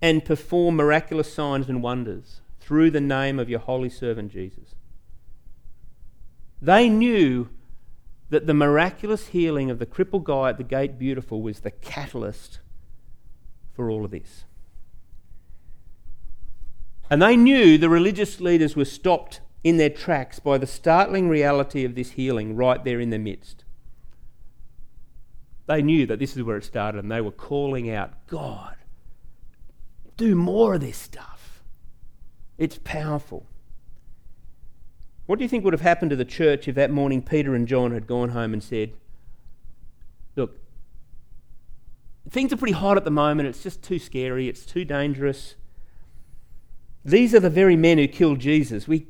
and 0.00 0.24
perform 0.24 0.76
miraculous 0.76 1.34
signs 1.34 1.68
and 1.68 1.82
wonders 1.82 2.42
through 2.60 2.92
the 2.92 3.00
name 3.00 3.40
of 3.40 3.50
your 3.50 3.58
holy 3.58 3.90
servant 3.90 4.30
Jesus. 4.30 4.76
They 6.62 6.88
knew 6.88 7.48
that 8.28 8.46
the 8.46 8.54
miraculous 8.54 9.28
healing 9.28 9.70
of 9.70 9.78
the 9.78 9.86
crippled 9.86 10.24
guy 10.24 10.50
at 10.50 10.58
the 10.58 10.64
gate 10.64 10.98
beautiful 10.98 11.42
was 11.42 11.60
the 11.60 11.70
catalyst 11.70 12.60
for 13.72 13.90
all 13.90 14.04
of 14.04 14.10
this. 14.10 14.44
And 17.10 17.20
they 17.20 17.36
knew 17.36 17.76
the 17.76 17.88
religious 17.88 18.40
leaders 18.40 18.76
were 18.76 18.84
stopped 18.84 19.40
in 19.64 19.78
their 19.78 19.90
tracks 19.90 20.38
by 20.38 20.58
the 20.58 20.66
startling 20.66 21.28
reality 21.28 21.84
of 21.84 21.94
this 21.94 22.12
healing 22.12 22.54
right 22.54 22.84
there 22.84 23.00
in 23.00 23.10
their 23.10 23.18
midst. 23.18 23.64
They 25.66 25.82
knew 25.82 26.06
that 26.06 26.18
this 26.18 26.36
is 26.36 26.42
where 26.42 26.56
it 26.56 26.64
started 26.64 27.02
and 27.02 27.10
they 27.10 27.20
were 27.20 27.30
calling 27.30 27.90
out, 27.90 28.26
God, 28.26 28.76
do 30.16 30.34
more 30.34 30.74
of 30.74 30.80
this 30.80 30.96
stuff. 30.96 31.62
It's 32.58 32.78
powerful. 32.82 33.46
What 35.30 35.38
do 35.38 35.44
you 35.44 35.48
think 35.48 35.62
would 35.62 35.74
have 35.74 35.80
happened 35.80 36.10
to 36.10 36.16
the 36.16 36.24
church 36.24 36.66
if 36.66 36.74
that 36.74 36.90
morning 36.90 37.22
Peter 37.22 37.54
and 37.54 37.68
John 37.68 37.92
had 37.92 38.08
gone 38.08 38.30
home 38.30 38.52
and 38.52 38.60
said, 38.60 38.94
Look, 40.34 40.58
things 42.28 42.52
are 42.52 42.56
pretty 42.56 42.72
hot 42.72 42.96
at 42.96 43.04
the 43.04 43.12
moment, 43.12 43.48
it's 43.48 43.62
just 43.62 43.80
too 43.80 44.00
scary, 44.00 44.48
it's 44.48 44.66
too 44.66 44.84
dangerous. 44.84 45.54
These 47.04 47.32
are 47.32 47.38
the 47.38 47.48
very 47.48 47.76
men 47.76 47.98
who 47.98 48.08
killed 48.08 48.40
Jesus. 48.40 48.88
We, 48.88 49.06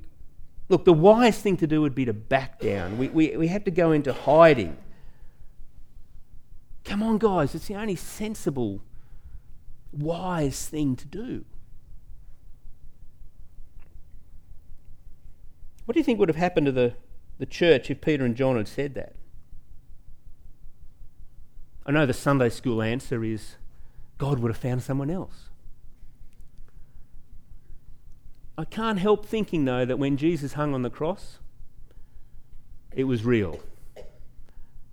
Look, 0.69 0.85
the 0.85 0.93
wise 0.93 1.41
thing 1.41 1.57
to 1.57 1.67
do 1.67 1.81
would 1.81 1.95
be 1.95 2.05
to 2.05 2.13
back 2.13 2.61
down. 2.61 2.99
We, 2.99 3.09
we, 3.09 3.35
we 3.39 3.47
have 3.47 3.65
to 3.65 3.71
go 3.71 3.93
into 3.93 4.13
hiding. 4.13 4.77
Come 6.85 7.03
on, 7.03 7.17
guys, 7.17 7.55
it's 7.55 7.67
the 7.67 7.77
only 7.77 7.97
sensible, 7.97 8.83
wise 9.91 10.69
thing 10.69 10.97
to 10.97 11.07
do. 11.07 11.47
What 15.85 15.95
do 15.95 16.01
you 16.01 16.05
think 16.05 16.19
would 16.19 16.29
have 16.29 16.37
happened 16.37 16.67
to 16.67 16.73
the, 16.73 16.95
the 17.39 17.47
church 17.47 17.91
if 17.91 18.01
Peter 18.01 18.25
and 18.25 18.37
John 18.37 18.57
had 18.57 18.69
said 18.69 18.95
that? 18.95 19.15
I 21.87 21.93
know 21.93 22.07
the 22.07 22.13
Sunday 22.13 22.51
school 22.51 22.83
answer 22.83 23.25
is 23.25 23.57
God 24.19 24.39
would 24.39 24.51
have 24.51 24.59
found 24.59 24.83
someone 24.83 25.11
else. 25.11 25.49
I 28.57 28.65
can't 28.65 28.99
help 28.99 29.25
thinking, 29.25 29.65
though, 29.65 29.87
that 29.87 29.99
when 29.99 30.19
Jesus 30.19 30.53
hung 30.53 30.75
on 30.75 30.83
the 30.83 30.91
cross, 30.91 31.39
it 32.93 33.05
was 33.05 33.25
real. 33.25 33.59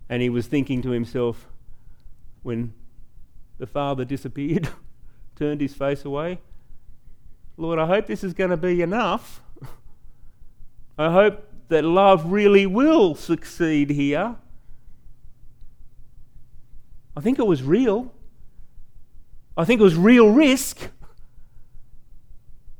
And 0.09 0.21
he 0.21 0.29
was 0.29 0.47
thinking 0.47 0.81
to 0.83 0.91
himself, 0.91 1.47
when 2.43 2.73
the 3.57 3.67
Father 3.67 4.05
disappeared, 4.05 4.69
turned 5.35 5.59
his 5.59 5.73
face 5.73 6.05
away, 6.05 6.39
Lord, 7.57 7.77
I 7.77 7.87
hope 7.87 8.05
this 8.05 8.23
is 8.23 8.33
going 8.33 8.51
to 8.51 8.57
be 8.57 8.81
enough. 8.81 9.41
I 10.97 11.11
hope 11.11 11.43
that 11.69 11.83
love 11.83 12.31
really 12.31 12.65
will 12.65 13.13
succeed 13.13 13.89
here. 13.91 14.35
I 17.15 17.21
think 17.21 17.39
it 17.39 17.47
was 17.47 17.61
real. 17.63 18.13
I 19.55 19.65
think 19.65 19.81
it 19.81 19.83
was 19.83 19.95
real 19.95 20.29
risk. 20.31 20.89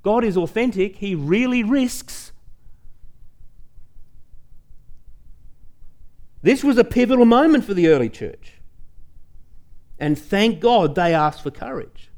God 0.03 0.23
is 0.23 0.37
authentic, 0.37 0.97
He 0.97 1.15
really 1.15 1.63
risks. 1.63 2.31
This 6.41 6.63
was 6.63 6.77
a 6.77 6.83
pivotal 6.83 7.25
moment 7.25 7.65
for 7.65 7.73
the 7.73 7.87
early 7.87 8.09
church. 8.09 8.53
And 9.99 10.17
thank 10.17 10.59
God 10.59 10.95
they 10.95 11.13
asked 11.13 11.41
for 11.41 11.51
courage. 11.51 12.11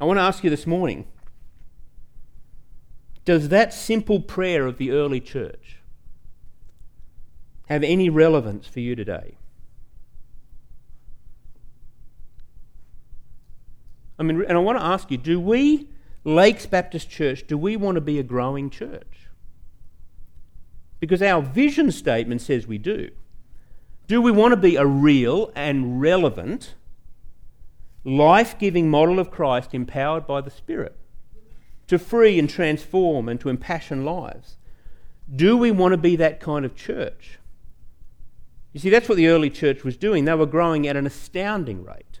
I 0.00 0.04
want 0.04 0.16
to 0.18 0.22
ask 0.22 0.42
you 0.42 0.50
this 0.50 0.66
morning 0.66 1.06
does 3.24 3.48
that 3.48 3.72
simple 3.72 4.20
prayer 4.20 4.66
of 4.66 4.78
the 4.78 4.90
early 4.90 5.20
church 5.20 5.78
have 7.68 7.82
any 7.82 8.10
relevance 8.10 8.66
for 8.66 8.80
you 8.80 8.94
today? 8.94 9.36
I 14.18 14.22
mean, 14.22 14.44
and 14.46 14.56
I 14.56 14.60
want 14.60 14.78
to 14.78 14.84
ask 14.84 15.10
you 15.10 15.16
do 15.16 15.40
we, 15.40 15.88
Lakes 16.22 16.66
Baptist 16.66 17.10
Church, 17.10 17.46
do 17.46 17.56
we 17.56 17.76
want 17.76 17.96
to 17.96 18.00
be 18.00 18.18
a 18.18 18.22
growing 18.22 18.70
church? 18.70 19.28
Because 21.00 21.22
our 21.22 21.42
vision 21.42 21.90
statement 21.90 22.40
says 22.40 22.66
we 22.66 22.78
do. 22.78 23.10
Do 24.06 24.20
we 24.20 24.30
want 24.30 24.52
to 24.52 24.56
be 24.56 24.76
a 24.76 24.86
real 24.86 25.50
and 25.54 26.00
relevant, 26.00 26.74
life 28.04 28.58
giving 28.58 28.90
model 28.90 29.18
of 29.18 29.30
Christ 29.30 29.74
empowered 29.74 30.26
by 30.26 30.42
the 30.42 30.50
Spirit 30.50 30.96
to 31.86 31.98
free 31.98 32.38
and 32.38 32.48
transform 32.48 33.28
and 33.28 33.40
to 33.40 33.48
impassion 33.48 34.04
lives? 34.04 34.56
Do 35.34 35.56
we 35.56 35.70
want 35.70 35.92
to 35.92 35.98
be 35.98 36.16
that 36.16 36.40
kind 36.40 36.64
of 36.64 36.74
church? 36.74 37.38
You 38.72 38.80
see, 38.80 38.90
that's 38.90 39.08
what 39.08 39.16
the 39.16 39.28
early 39.28 39.50
church 39.50 39.84
was 39.84 39.96
doing. 39.96 40.24
They 40.24 40.34
were 40.34 40.46
growing 40.46 40.86
at 40.86 40.96
an 40.96 41.06
astounding 41.06 41.84
rate. 41.84 42.20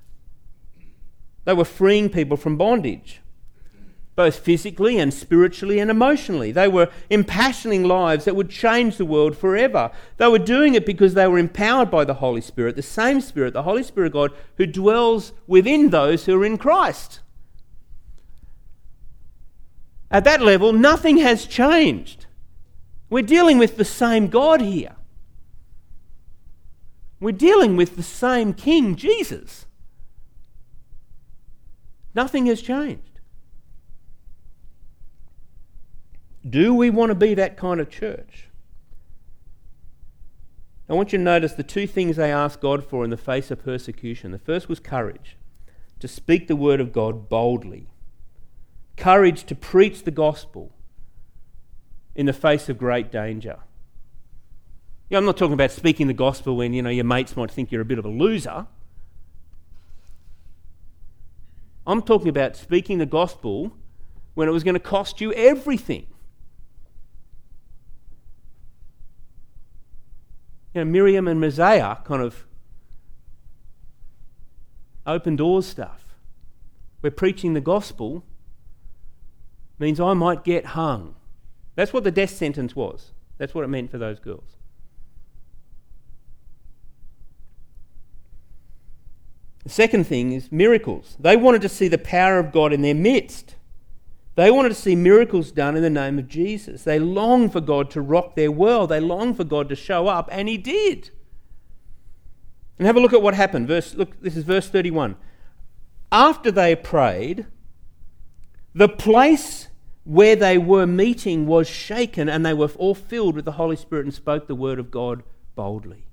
They 1.44 1.52
were 1.52 1.64
freeing 1.64 2.08
people 2.08 2.36
from 2.36 2.56
bondage, 2.56 3.20
both 4.16 4.36
physically 4.36 4.98
and 4.98 5.12
spiritually 5.12 5.78
and 5.78 5.90
emotionally. 5.90 6.52
They 6.52 6.68
were 6.68 6.90
impassioning 7.10 7.84
lives 7.86 8.24
that 8.24 8.36
would 8.36 8.48
change 8.48 8.96
the 8.96 9.04
world 9.04 9.36
forever. 9.36 9.90
They 10.16 10.28
were 10.28 10.38
doing 10.38 10.74
it 10.74 10.86
because 10.86 11.14
they 11.14 11.26
were 11.26 11.38
empowered 11.38 11.90
by 11.90 12.04
the 12.04 12.14
Holy 12.14 12.40
Spirit, 12.40 12.76
the 12.76 12.82
same 12.82 13.20
Spirit, 13.20 13.52
the 13.52 13.64
Holy 13.64 13.82
Spirit 13.82 14.06
of 14.06 14.12
God, 14.12 14.32
who 14.56 14.66
dwells 14.66 15.32
within 15.46 15.90
those 15.90 16.24
who 16.24 16.40
are 16.40 16.46
in 16.46 16.56
Christ. 16.56 17.20
At 20.14 20.22
that 20.22 20.40
level, 20.40 20.72
nothing 20.72 21.16
has 21.16 21.44
changed. 21.44 22.26
We're 23.10 23.24
dealing 23.24 23.58
with 23.58 23.76
the 23.76 23.84
same 23.84 24.28
God 24.28 24.60
here. 24.60 24.94
We're 27.18 27.32
dealing 27.32 27.76
with 27.76 27.96
the 27.96 28.02
same 28.04 28.54
King, 28.54 28.94
Jesus. 28.94 29.66
Nothing 32.14 32.46
has 32.46 32.62
changed. 32.62 33.18
Do 36.48 36.72
we 36.72 36.90
want 36.90 37.10
to 37.10 37.16
be 37.16 37.34
that 37.34 37.56
kind 37.56 37.80
of 37.80 37.90
church? 37.90 38.50
I 40.88 40.92
want 40.92 41.12
you 41.12 41.18
to 41.18 41.24
notice 41.24 41.54
the 41.54 41.64
two 41.64 41.88
things 41.88 42.14
they 42.14 42.30
asked 42.30 42.60
God 42.60 42.84
for 42.84 43.02
in 43.02 43.10
the 43.10 43.16
face 43.16 43.50
of 43.50 43.64
persecution. 43.64 44.30
The 44.30 44.38
first 44.38 44.68
was 44.68 44.78
courage, 44.78 45.36
to 45.98 46.06
speak 46.06 46.46
the 46.46 46.54
word 46.54 46.80
of 46.80 46.92
God 46.92 47.28
boldly, 47.28 47.88
courage 48.96 49.44
to 49.44 49.54
preach 49.54 50.04
the 50.04 50.10
gospel 50.10 50.72
in 52.14 52.26
the 52.26 52.32
face 52.32 52.68
of 52.68 52.78
great 52.78 53.10
danger. 53.10 53.58
Yeah, 55.08 55.18
I'm 55.18 55.24
not 55.24 55.36
talking 55.36 55.54
about 55.54 55.70
speaking 55.70 56.06
the 56.06 56.14
gospel 56.14 56.56
when 56.56 56.72
you 56.72 56.82
know 56.82 56.90
your 56.90 57.04
mates 57.04 57.36
might 57.36 57.50
think 57.50 57.70
you're 57.70 57.82
a 57.82 57.84
bit 57.84 57.98
of 57.98 58.04
a 58.04 58.08
loser. 58.08 58.66
I'm 61.86 62.00
talking 62.02 62.28
about 62.28 62.56
speaking 62.56 62.98
the 62.98 63.06
gospel 63.06 63.76
when 64.34 64.48
it 64.48 64.52
was 64.52 64.64
going 64.64 64.74
to 64.74 64.80
cost 64.80 65.20
you 65.20 65.32
everything. 65.34 66.06
You 70.72 70.84
know, 70.84 70.90
Maryam 70.90 71.28
and 71.28 71.40
Marzieh 71.40 72.04
kind 72.04 72.22
of 72.22 72.46
open 75.06 75.36
doors 75.36 75.66
stuff. 75.66 76.16
We're 77.02 77.10
preaching 77.10 77.52
the 77.52 77.60
gospel 77.60 78.24
means 79.78 80.00
I 80.00 80.12
might 80.14 80.44
get 80.44 80.66
hung. 80.66 81.14
That's 81.74 81.92
what 81.92 82.04
the 82.04 82.10
death 82.10 82.30
sentence 82.30 82.76
was. 82.76 83.12
That's 83.38 83.54
what 83.54 83.64
it 83.64 83.68
meant 83.68 83.90
for 83.90 83.98
those 83.98 84.18
girls. 84.18 84.56
The 89.64 89.70
second 89.70 90.04
thing 90.04 90.32
is 90.32 90.52
miracles. 90.52 91.16
They 91.18 91.36
wanted 91.36 91.62
to 91.62 91.68
see 91.68 91.88
the 91.88 91.98
power 91.98 92.38
of 92.38 92.52
God 92.52 92.72
in 92.72 92.82
their 92.82 92.94
midst. 92.94 93.56
They 94.36 94.50
wanted 94.50 94.70
to 94.70 94.74
see 94.74 94.94
miracles 94.94 95.52
done 95.52 95.76
in 95.76 95.82
the 95.82 95.90
name 95.90 96.18
of 96.18 96.28
Jesus. 96.28 96.84
They 96.84 96.98
longed 96.98 97.52
for 97.52 97.60
God 97.60 97.90
to 97.92 98.02
rock 98.02 98.34
their 98.34 98.50
world. 98.50 98.90
They 98.90 99.00
longed 99.00 99.36
for 99.36 99.44
God 99.44 99.68
to 99.70 99.76
show 99.76 100.06
up, 100.06 100.28
and 100.30 100.48
He 100.48 100.58
did. 100.58 101.10
And 102.78 102.86
have 102.86 102.96
a 102.96 103.00
look 103.00 103.12
at 103.12 103.22
what 103.22 103.34
happened. 103.34 103.68
Verse, 103.68 103.94
look, 103.94 104.20
this 104.20 104.36
is 104.36 104.44
verse 104.44 104.68
31. 104.68 105.16
After 106.10 106.50
they 106.50 106.74
prayed, 106.74 107.46
the 108.74 108.88
place 108.88 109.68
where 110.04 110.36
they 110.36 110.58
were 110.58 110.86
meeting 110.86 111.46
was 111.46 111.68
shaken, 111.68 112.28
and 112.28 112.44
they 112.44 112.52
were 112.52 112.70
all 112.76 112.94
filled 112.94 113.36
with 113.36 113.44
the 113.44 113.52
Holy 113.52 113.76
Spirit 113.76 114.04
and 114.04 114.12
spoke 114.12 114.46
the 114.46 114.54
word 114.54 114.78
of 114.78 114.90
God 114.90 115.22
boldly. 115.54 116.06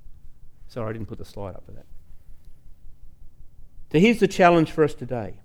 Sorry, 0.67 0.89
I 0.89 0.93
didn't 0.93 1.07
put 1.07 1.17
the 1.17 1.25
slide 1.25 1.55
up 1.55 1.65
for 1.65 1.73
that. 1.73 1.85
So 3.91 3.99
here's 3.99 4.19
the 4.19 4.27
challenge 4.27 4.71
for 4.71 4.85
us 4.85 4.93
today. 4.93 5.41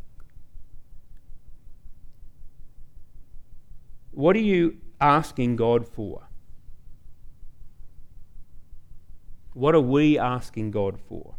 What 4.12 4.36
are 4.36 4.40
you 4.40 4.78
asking 5.00 5.56
God 5.56 5.88
for? 5.88 6.28
What 9.52 9.74
are 9.74 9.80
we 9.80 10.18
asking 10.18 10.70
God 10.70 11.00
for? 11.00 11.34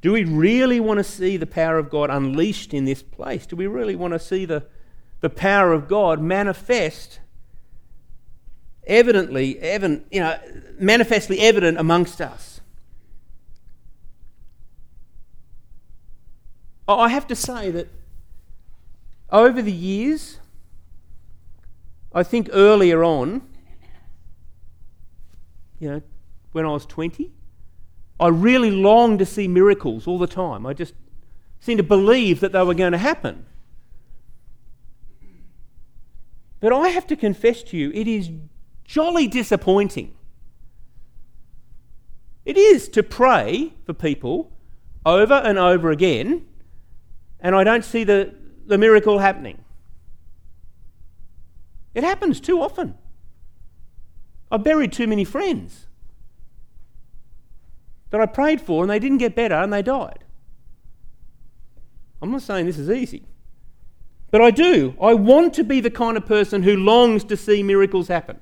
Do 0.00 0.12
we 0.12 0.24
really 0.24 0.80
want 0.80 0.98
to 0.98 1.04
see 1.04 1.36
the 1.36 1.46
power 1.46 1.76
of 1.76 1.90
God 1.90 2.10
unleashed 2.10 2.72
in 2.72 2.84
this 2.84 3.02
place? 3.02 3.46
Do 3.46 3.56
we 3.56 3.66
really 3.66 3.96
want 3.96 4.14
to 4.14 4.18
see 4.18 4.46
the, 4.46 4.64
the 5.20 5.28
power 5.28 5.72
of 5.72 5.88
God 5.88 6.20
manifest 6.20 7.20
evidently, 8.86 9.58
evident, 9.58 10.06
you 10.10 10.20
know, 10.20 10.38
manifestly 10.78 11.40
evident 11.40 11.78
amongst 11.78 12.20
us? 12.20 12.60
Oh, 16.88 16.98
I 16.98 17.10
have 17.10 17.26
to 17.28 17.36
say 17.36 17.70
that 17.70 17.88
over 19.30 19.60
the 19.62 19.72
years, 19.72 20.38
I 22.12 22.22
think 22.22 22.48
earlier 22.52 23.04
on, 23.04 23.42
you 25.78 25.90
know, 25.90 26.02
when 26.52 26.64
I 26.64 26.70
was 26.70 26.86
20, 26.86 27.30
I 28.20 28.28
really 28.28 28.70
longed 28.70 29.18
to 29.20 29.26
see 29.26 29.48
miracles 29.48 30.06
all 30.06 30.18
the 30.18 30.26
time. 30.26 30.66
I 30.66 30.74
just 30.74 30.94
seemed 31.58 31.78
to 31.78 31.84
believe 31.84 32.40
that 32.40 32.52
they 32.52 32.62
were 32.62 32.74
going 32.74 32.92
to 32.92 32.98
happen. 32.98 33.46
But 36.60 36.72
I 36.72 36.88
have 36.88 37.06
to 37.08 37.16
confess 37.16 37.62
to 37.64 37.76
you, 37.76 37.90
it 37.94 38.06
is 38.06 38.30
jolly 38.84 39.26
disappointing. 39.26 40.14
It 42.44 42.56
is 42.56 42.88
to 42.90 43.02
pray 43.02 43.72
for 43.84 43.94
people 43.94 44.52
over 45.06 45.34
and 45.34 45.58
over 45.58 45.90
again 45.90 46.46
and 47.40 47.54
I 47.54 47.64
don't 47.64 47.84
see 47.84 48.04
the, 48.04 48.34
the 48.66 48.78
miracle 48.78 49.18
happening. 49.18 49.64
It 51.94 52.04
happens 52.04 52.40
too 52.40 52.60
often. 52.60 52.96
I've 54.50 54.62
buried 54.62 54.92
too 54.92 55.06
many 55.06 55.24
friends 55.24 55.86
that 58.10 58.20
I 58.20 58.26
prayed 58.26 58.60
for 58.60 58.82
and 58.82 58.90
they 58.90 58.98
didn't 58.98 59.18
get 59.18 59.34
better 59.34 59.54
and 59.54 59.72
they 59.72 59.82
died. 59.82 60.24
I'm 62.22 62.30
not 62.30 62.42
saying 62.42 62.66
this 62.66 62.78
is 62.78 62.90
easy. 62.90 63.24
But 64.30 64.40
I 64.40 64.50
do. 64.50 64.94
I 65.00 65.14
want 65.14 65.54
to 65.54 65.64
be 65.64 65.80
the 65.80 65.90
kind 65.90 66.16
of 66.16 66.26
person 66.26 66.62
who 66.62 66.76
longs 66.76 67.24
to 67.24 67.36
see 67.36 67.62
miracles 67.62 68.08
happen. 68.08 68.38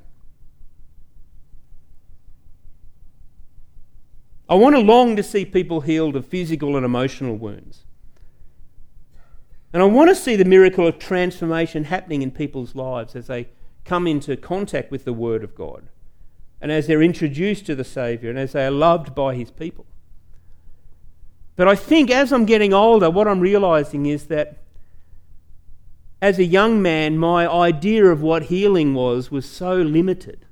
I 4.48 4.54
want 4.54 4.76
to 4.76 4.81
long 4.81 5.16
to 5.16 5.22
see 5.22 5.44
people 5.44 5.83
healed 5.83 6.16
of 6.16 6.26
physical 6.26 6.76
and 6.76 6.85
emotional 6.85 7.37
wounds. 7.37 7.85
And 9.72 9.83
I 9.83 9.87
want 9.87 10.09
to 10.09 10.14
see 10.14 10.37
the 10.37 10.46
miracle 10.46 10.87
of 10.87 10.98
transformation 10.98 11.85
happening 11.85 12.22
in 12.22 12.31
people's 12.31 12.74
lives 12.74 13.14
as 13.14 13.26
they 13.26 13.48
come 13.85 14.07
into 14.07 14.37
contact 14.37 14.90
with 14.90 15.04
the 15.04 15.12
Word 15.12 15.44
of 15.44 15.54
God 15.54 15.88
and 16.61 16.73
as 16.73 16.87
they're 16.87 17.03
introduced 17.03 17.66
to 17.66 17.75
the 17.75 17.85
Saviour 17.85 18.31
and 18.31 18.38
as 18.38 18.53
they 18.53 18.66
are 18.66 18.71
loved 18.71 19.14
by 19.14 19.35
His 19.35 19.51
people. 19.51 19.87
But 21.57 21.68
I 21.68 21.75
think 21.75 22.11
as 22.11 22.33
I'm 22.33 22.44
getting 22.44 22.73
older, 22.73 23.11
what 23.11 23.27
I'm 23.27 23.40
realizing 23.40 24.07
is 24.07 24.27
that 24.27 24.59
as 26.21 26.38
a 26.38 26.44
young 26.44 26.83
man, 26.83 27.18
my 27.18 27.49
idea 27.49 28.07
of 28.07 28.23
what 28.23 28.44
healing 28.44 28.94
was 28.94 29.31
was 29.31 29.49
so 29.49 29.75
limited. 29.75 30.47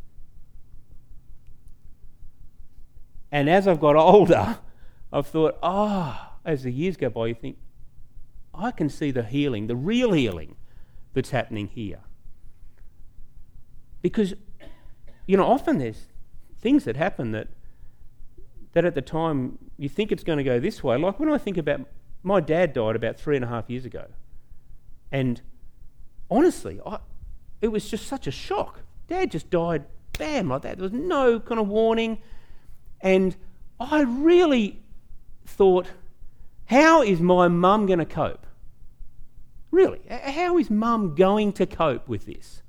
And 3.32 3.50
as 3.50 3.66
I've 3.66 3.80
got 3.80 3.96
older, 3.96 4.58
I've 5.12 5.26
thought, 5.26 5.58
ah, 5.62 6.32
oh, 6.34 6.38
as 6.44 6.62
the 6.62 6.70
years 6.70 6.96
go 6.96 7.10
by, 7.10 7.28
you 7.28 7.34
think, 7.34 7.58
I 8.54 8.70
can 8.70 8.88
see 8.88 9.10
the 9.10 9.22
healing, 9.22 9.66
the 9.66 9.76
real 9.76 10.12
healing 10.12 10.56
that's 11.14 11.30
happening 11.30 11.68
here. 11.68 12.00
Because, 14.02 14.34
you 15.26 15.36
know, 15.36 15.44
often 15.44 15.78
there's 15.78 16.06
things 16.58 16.84
that 16.84 16.96
happen 16.96 17.32
that, 17.32 17.48
that 18.72 18.84
at 18.84 18.94
the 18.94 19.02
time 19.02 19.58
you 19.78 19.88
think 19.88 20.12
it's 20.12 20.24
going 20.24 20.38
to 20.38 20.44
go 20.44 20.58
this 20.60 20.82
way. 20.82 20.96
Like 20.96 21.18
when 21.18 21.30
I 21.30 21.38
think 21.38 21.56
about 21.56 21.80
my 22.22 22.40
dad 22.40 22.72
died 22.72 22.96
about 22.96 23.18
three 23.18 23.36
and 23.36 23.44
a 23.44 23.48
half 23.48 23.70
years 23.70 23.84
ago. 23.84 24.06
And 25.12 25.40
honestly, 26.30 26.80
I, 26.84 26.98
it 27.60 27.68
was 27.68 27.88
just 27.88 28.06
such 28.06 28.26
a 28.26 28.30
shock. 28.30 28.80
Dad 29.08 29.30
just 29.30 29.50
died, 29.50 29.84
bam, 30.18 30.48
like 30.48 30.62
that. 30.62 30.78
There 30.78 30.82
was 30.82 30.92
no 30.92 31.38
kind 31.38 31.60
of 31.60 31.68
warning. 31.68 32.18
And 33.00 33.36
I 33.78 34.02
really 34.02 34.80
thought, 35.44 35.86
how 36.66 37.02
is 37.02 37.20
my 37.20 37.48
mum 37.48 37.86
going 37.86 38.00
to 38.00 38.04
cope? 38.04 38.46
Really, 39.70 40.00
how 40.08 40.58
is 40.58 40.70
mum 40.70 41.14
going 41.14 41.52
to 41.54 41.66
cope 41.66 42.08
with 42.08 42.26
this? 42.26 42.62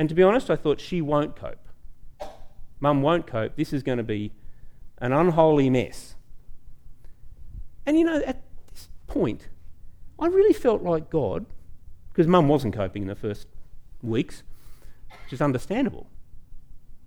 And 0.00 0.08
to 0.08 0.14
be 0.14 0.22
honest, 0.22 0.48
I 0.48 0.56
thought 0.56 0.80
she 0.80 1.02
won't 1.02 1.36
cope. 1.36 1.68
Mum 2.80 3.02
won't 3.02 3.26
cope. 3.26 3.56
This 3.56 3.70
is 3.70 3.82
going 3.82 3.98
to 3.98 4.02
be 4.02 4.32
an 4.96 5.12
unholy 5.12 5.68
mess. 5.68 6.14
And 7.84 7.98
you 7.98 8.04
know, 8.06 8.22
at 8.24 8.42
this 8.72 8.88
point, 9.06 9.50
I 10.18 10.28
really 10.28 10.54
felt 10.54 10.82
like 10.82 11.10
God, 11.10 11.44
because 12.08 12.26
mum 12.26 12.48
wasn't 12.48 12.74
coping 12.74 13.02
in 13.02 13.08
the 13.08 13.14
first 13.14 13.46
weeks, 14.00 14.42
which 15.24 15.34
is 15.34 15.42
understandable. 15.42 16.06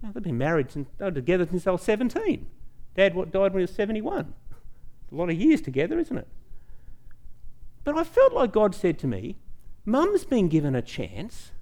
They've 0.03 0.21
been 0.21 0.37
married 0.37 0.69
since 0.69 0.87
they 0.99 1.05
were 1.05 1.11
together 1.11 1.47
since 1.47 1.63
they 1.63 1.71
were 1.71 1.79
17. 1.79 2.45
Dad 2.95 3.15
what, 3.15 3.31
died 3.31 3.53
when 3.53 3.61
he 3.61 3.63
was 3.63 3.73
71. 3.73 4.35
a 5.11 5.15
lot 5.15 5.31
of 5.31 5.35
years 5.35 5.61
together, 5.61 5.97
isn't 5.97 6.15
it? 6.19 6.27
But 7.85 7.97
I 7.97 8.03
felt 8.03 8.33
like 8.33 8.51
God 8.51 8.75
said 8.75 8.99
to 8.99 9.07
me, 9.07 9.37
Mum's 9.83 10.25
been 10.25 10.47
given 10.47 10.75
a 10.75 10.83
chance 10.83 11.53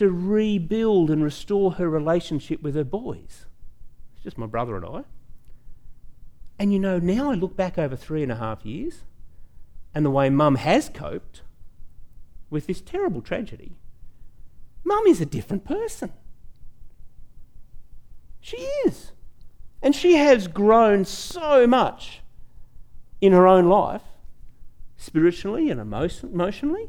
to 0.00 0.10
rebuild 0.10 1.10
and 1.10 1.22
restore 1.22 1.72
her 1.72 1.86
relationship 1.86 2.62
with 2.62 2.74
her 2.74 2.84
boys. 2.84 3.44
It's 4.14 4.24
just 4.24 4.38
my 4.38 4.46
brother 4.46 4.74
and 4.76 4.86
I. 4.86 5.04
And 6.58 6.72
you 6.72 6.78
know, 6.78 6.98
now 6.98 7.30
I 7.30 7.34
look 7.34 7.54
back 7.54 7.76
over 7.76 7.96
three 7.96 8.22
and 8.22 8.32
a 8.32 8.36
half 8.36 8.64
years 8.64 9.04
and 9.94 10.02
the 10.02 10.10
way 10.10 10.30
Mum 10.30 10.54
has 10.54 10.88
coped 10.88 11.42
with 12.48 12.66
this 12.66 12.80
terrible 12.80 13.20
tragedy. 13.20 13.76
Mum 14.84 15.06
is 15.06 15.20
a 15.20 15.26
different 15.26 15.66
person. 15.66 16.14
She 18.40 18.56
is. 18.56 19.12
And 19.82 19.94
she 19.94 20.14
has 20.14 20.46
grown 20.46 21.04
so 21.04 21.66
much 21.66 22.22
in 23.20 23.32
her 23.32 23.46
own 23.46 23.68
life, 23.68 24.04
spiritually 24.96 25.68
and 25.68 25.78
emotionally, 25.78 26.88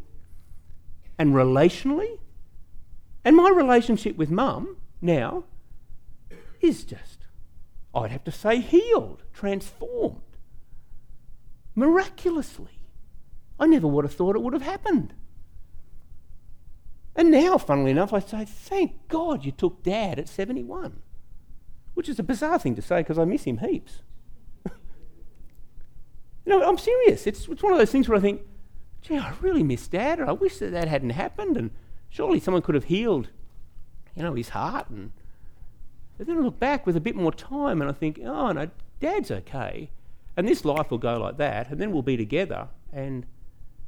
and 1.19 1.33
relationally. 1.33 2.19
And 3.23 3.35
my 3.35 3.49
relationship 3.49 4.17
with 4.17 4.31
mum 4.31 4.77
now 5.01 5.43
is 6.59 6.83
just, 6.83 7.27
I'd 7.93 8.11
have 8.11 8.23
to 8.23 8.31
say, 8.31 8.59
healed, 8.59 9.23
transformed, 9.33 10.21
miraculously. 11.75 12.79
I 13.59 13.67
never 13.67 13.87
would 13.87 14.05
have 14.05 14.13
thought 14.13 14.35
it 14.35 14.41
would 14.41 14.53
have 14.53 14.61
happened. 14.63 15.13
And 17.15 17.29
now, 17.29 17.57
funnily 17.57 17.91
enough, 17.91 18.13
I 18.13 18.19
say, 18.19 18.45
thank 18.45 19.07
God 19.07 19.45
you 19.45 19.51
took 19.51 19.83
dad 19.83 20.17
at 20.17 20.29
71 20.29 21.01
which 21.93 22.09
is 22.09 22.19
a 22.19 22.23
bizarre 22.23 22.59
thing 22.59 22.75
to 22.75 22.81
say 22.81 23.01
because 23.01 23.19
I 23.19 23.25
miss 23.25 23.43
him 23.43 23.57
heaps. 23.57 24.01
you 24.65 24.71
know, 26.45 26.63
I'm 26.63 26.77
serious. 26.77 27.27
It's, 27.27 27.47
it's 27.47 27.63
one 27.63 27.73
of 27.73 27.79
those 27.79 27.91
things 27.91 28.07
where 28.07 28.17
I 28.17 28.21
think, 28.21 28.41
gee, 29.01 29.17
I 29.17 29.33
really 29.41 29.63
miss 29.63 29.87
Dad, 29.87 30.19
and 30.19 30.29
I 30.29 30.33
wish 30.33 30.57
that 30.57 30.71
that 30.71 30.87
hadn't 30.87 31.11
happened, 31.11 31.57
and 31.57 31.71
surely 32.11 32.39
someone 32.39 32.61
could 32.61 32.75
have 32.75 32.83
healed, 32.83 33.29
you 34.15 34.21
know, 34.21 34.35
his 34.35 34.49
heart. 34.49 34.89
And, 34.89 35.11
and 36.19 36.27
then 36.27 36.37
I 36.37 36.41
look 36.41 36.59
back 36.59 36.85
with 36.85 36.95
a 36.95 37.01
bit 37.01 37.15
more 37.15 37.31
time, 37.31 37.81
and 37.81 37.89
I 37.89 37.93
think, 37.93 38.19
oh 38.23 38.51
no, 38.51 38.69
Dad's 38.99 39.31
okay, 39.31 39.89
and 40.37 40.47
this 40.47 40.63
life 40.63 40.91
will 40.91 40.99
go 40.99 41.17
like 41.17 41.37
that, 41.37 41.71
and 41.71 41.81
then 41.81 41.91
we'll 41.91 42.03
be 42.03 42.17
together, 42.17 42.67
and 42.93 43.25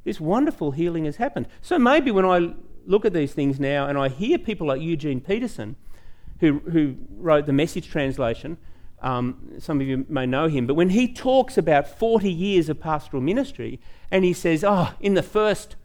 this 0.02 0.20
wonderful 0.20 0.72
healing 0.72 1.04
has 1.04 1.16
happened. 1.16 1.46
So 1.62 1.78
maybe 1.78 2.10
when 2.10 2.24
I 2.24 2.54
look 2.86 3.04
at 3.04 3.12
these 3.12 3.32
things 3.32 3.60
now, 3.60 3.86
and 3.86 3.96
I 3.96 4.08
hear 4.08 4.38
people 4.38 4.66
like 4.66 4.80
Eugene 4.80 5.20
Peterson 5.20 5.76
who, 6.40 6.58
who 6.70 6.96
wrote 7.16 7.46
the 7.46 7.52
message 7.52 7.88
translation. 7.88 8.58
Um, 9.00 9.52
some 9.58 9.80
of 9.80 9.86
you 9.86 10.06
may 10.08 10.26
know 10.26 10.48
him, 10.48 10.66
but 10.66 10.74
when 10.74 10.90
he 10.90 11.12
talks 11.12 11.58
about 11.58 11.86
40 11.86 12.30
years 12.30 12.68
of 12.68 12.80
pastoral 12.80 13.22
ministry, 13.22 13.80
and 14.10 14.24
he 14.24 14.32
says, 14.32 14.64
Oh, 14.64 14.94
in 15.00 15.14
the 15.14 15.22
first 15.22 15.76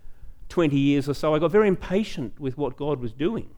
20 0.49 0.77
years 0.77 1.07
or 1.07 1.13
so, 1.13 1.33
I 1.33 1.39
got 1.39 1.51
very 1.51 1.67
impatient 1.67 2.39
with 2.39 2.57
what 2.57 2.75
God 2.75 2.99
was 2.99 3.13
doing. 3.13 3.49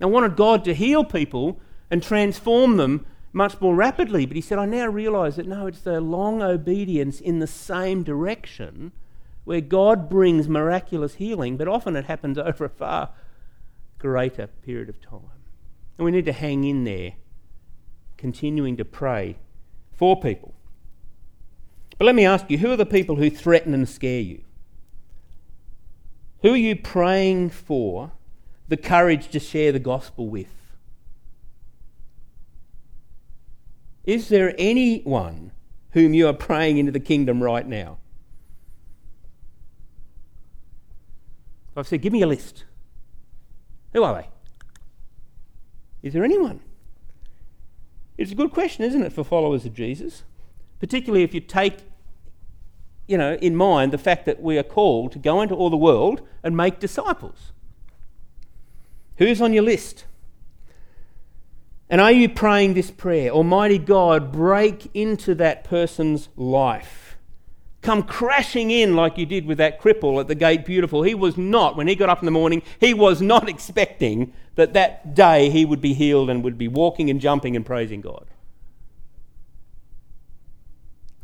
I 0.00 0.06
wanted 0.06 0.36
God 0.36 0.64
to 0.64 0.74
heal 0.74 1.04
people 1.04 1.60
and 1.90 2.02
transform 2.02 2.78
them 2.78 3.04
much 3.32 3.60
more 3.60 3.74
rapidly, 3.74 4.26
but 4.26 4.34
he 4.34 4.40
said, 4.40 4.58
I 4.58 4.64
now 4.64 4.86
realise 4.86 5.36
that 5.36 5.46
no, 5.46 5.66
it's 5.66 5.82
the 5.82 6.00
long 6.00 6.42
obedience 6.42 7.20
in 7.20 7.38
the 7.38 7.46
same 7.46 8.02
direction 8.02 8.92
where 9.44 9.60
God 9.60 10.08
brings 10.08 10.48
miraculous 10.48 11.14
healing, 11.14 11.56
but 11.56 11.68
often 11.68 11.96
it 11.96 12.06
happens 12.06 12.38
over 12.38 12.64
a 12.64 12.70
far 12.70 13.10
greater 13.98 14.46
period 14.46 14.88
of 14.88 15.00
time. 15.00 15.42
And 15.98 16.04
we 16.04 16.10
need 16.10 16.24
to 16.24 16.32
hang 16.32 16.64
in 16.64 16.84
there, 16.84 17.12
continuing 18.16 18.76
to 18.78 18.84
pray 18.84 19.36
for 19.92 20.18
people. 20.18 20.54
But 21.98 22.06
let 22.06 22.14
me 22.14 22.24
ask 22.24 22.50
you 22.50 22.58
who 22.58 22.72
are 22.72 22.76
the 22.76 22.86
people 22.86 23.16
who 23.16 23.28
threaten 23.28 23.74
and 23.74 23.86
scare 23.86 24.22
you? 24.22 24.42
Who 26.42 26.54
are 26.54 26.56
you 26.56 26.76
praying 26.76 27.50
for 27.50 28.12
the 28.68 28.76
courage 28.76 29.28
to 29.28 29.40
share 29.40 29.72
the 29.72 29.78
gospel 29.78 30.28
with? 30.28 30.76
Is 34.04 34.28
there 34.28 34.54
anyone 34.58 35.52
whom 35.90 36.14
you 36.14 36.26
are 36.28 36.32
praying 36.32 36.78
into 36.78 36.92
the 36.92 37.00
kingdom 37.00 37.42
right 37.42 37.66
now? 37.66 37.98
I've 41.76 41.86
said, 41.86 42.02
give 42.02 42.12
me 42.12 42.22
a 42.22 42.26
list. 42.26 42.64
Who 43.92 44.02
are 44.02 44.14
they? 44.14 44.28
Is 46.02 46.14
there 46.14 46.24
anyone? 46.24 46.60
It's 48.16 48.32
a 48.32 48.34
good 48.34 48.50
question, 48.50 48.84
isn't 48.84 49.02
it, 49.02 49.12
for 49.12 49.24
followers 49.24 49.64
of 49.64 49.74
Jesus? 49.74 50.24
Particularly 50.78 51.22
if 51.22 51.34
you 51.34 51.40
take, 51.40 51.78
you 53.10 53.18
know, 53.18 53.34
in 53.34 53.56
mind 53.56 53.92
the 53.92 53.98
fact 53.98 54.24
that 54.26 54.40
we 54.40 54.56
are 54.58 54.62
called 54.62 55.12
to 55.12 55.18
go 55.18 55.42
into 55.42 55.54
all 55.54 55.68
the 55.68 55.76
world 55.76 56.22
and 56.42 56.56
make 56.56 56.78
disciples. 56.78 57.52
Who's 59.16 59.40
on 59.40 59.52
your 59.52 59.64
list? 59.64 60.04
And 61.90 62.00
are 62.00 62.12
you 62.12 62.28
praying 62.28 62.74
this 62.74 62.90
prayer? 62.90 63.30
Almighty 63.30 63.78
God, 63.78 64.30
break 64.30 64.88
into 64.94 65.34
that 65.34 65.64
person's 65.64 66.28
life 66.36 67.10
come 67.82 68.02
crashing 68.02 68.70
in 68.70 68.94
like 68.94 69.16
you 69.16 69.26
did 69.26 69.46
with 69.46 69.58
that 69.58 69.80
cripple 69.80 70.20
at 70.20 70.28
the 70.28 70.34
gate 70.34 70.64
beautiful. 70.64 71.02
He 71.02 71.14
was 71.14 71.36
not, 71.36 71.76
when 71.76 71.88
he 71.88 71.94
got 71.94 72.08
up 72.08 72.20
in 72.20 72.26
the 72.26 72.30
morning, 72.30 72.62
he 72.78 72.92
was 72.94 73.22
not 73.22 73.48
expecting 73.54 74.32
that 74.56 74.74
that 74.74 75.14
day 75.14 75.50
he 75.50 75.64
would 75.64 75.80
be 75.80 75.94
healed 75.94 76.28
and 76.28 76.44
would 76.44 76.58
be 76.58 76.68
walking 76.68 77.08
and 77.08 77.20
jumping 77.20 77.56
and 77.56 77.64
praising 77.64 78.00
God. 78.00 78.26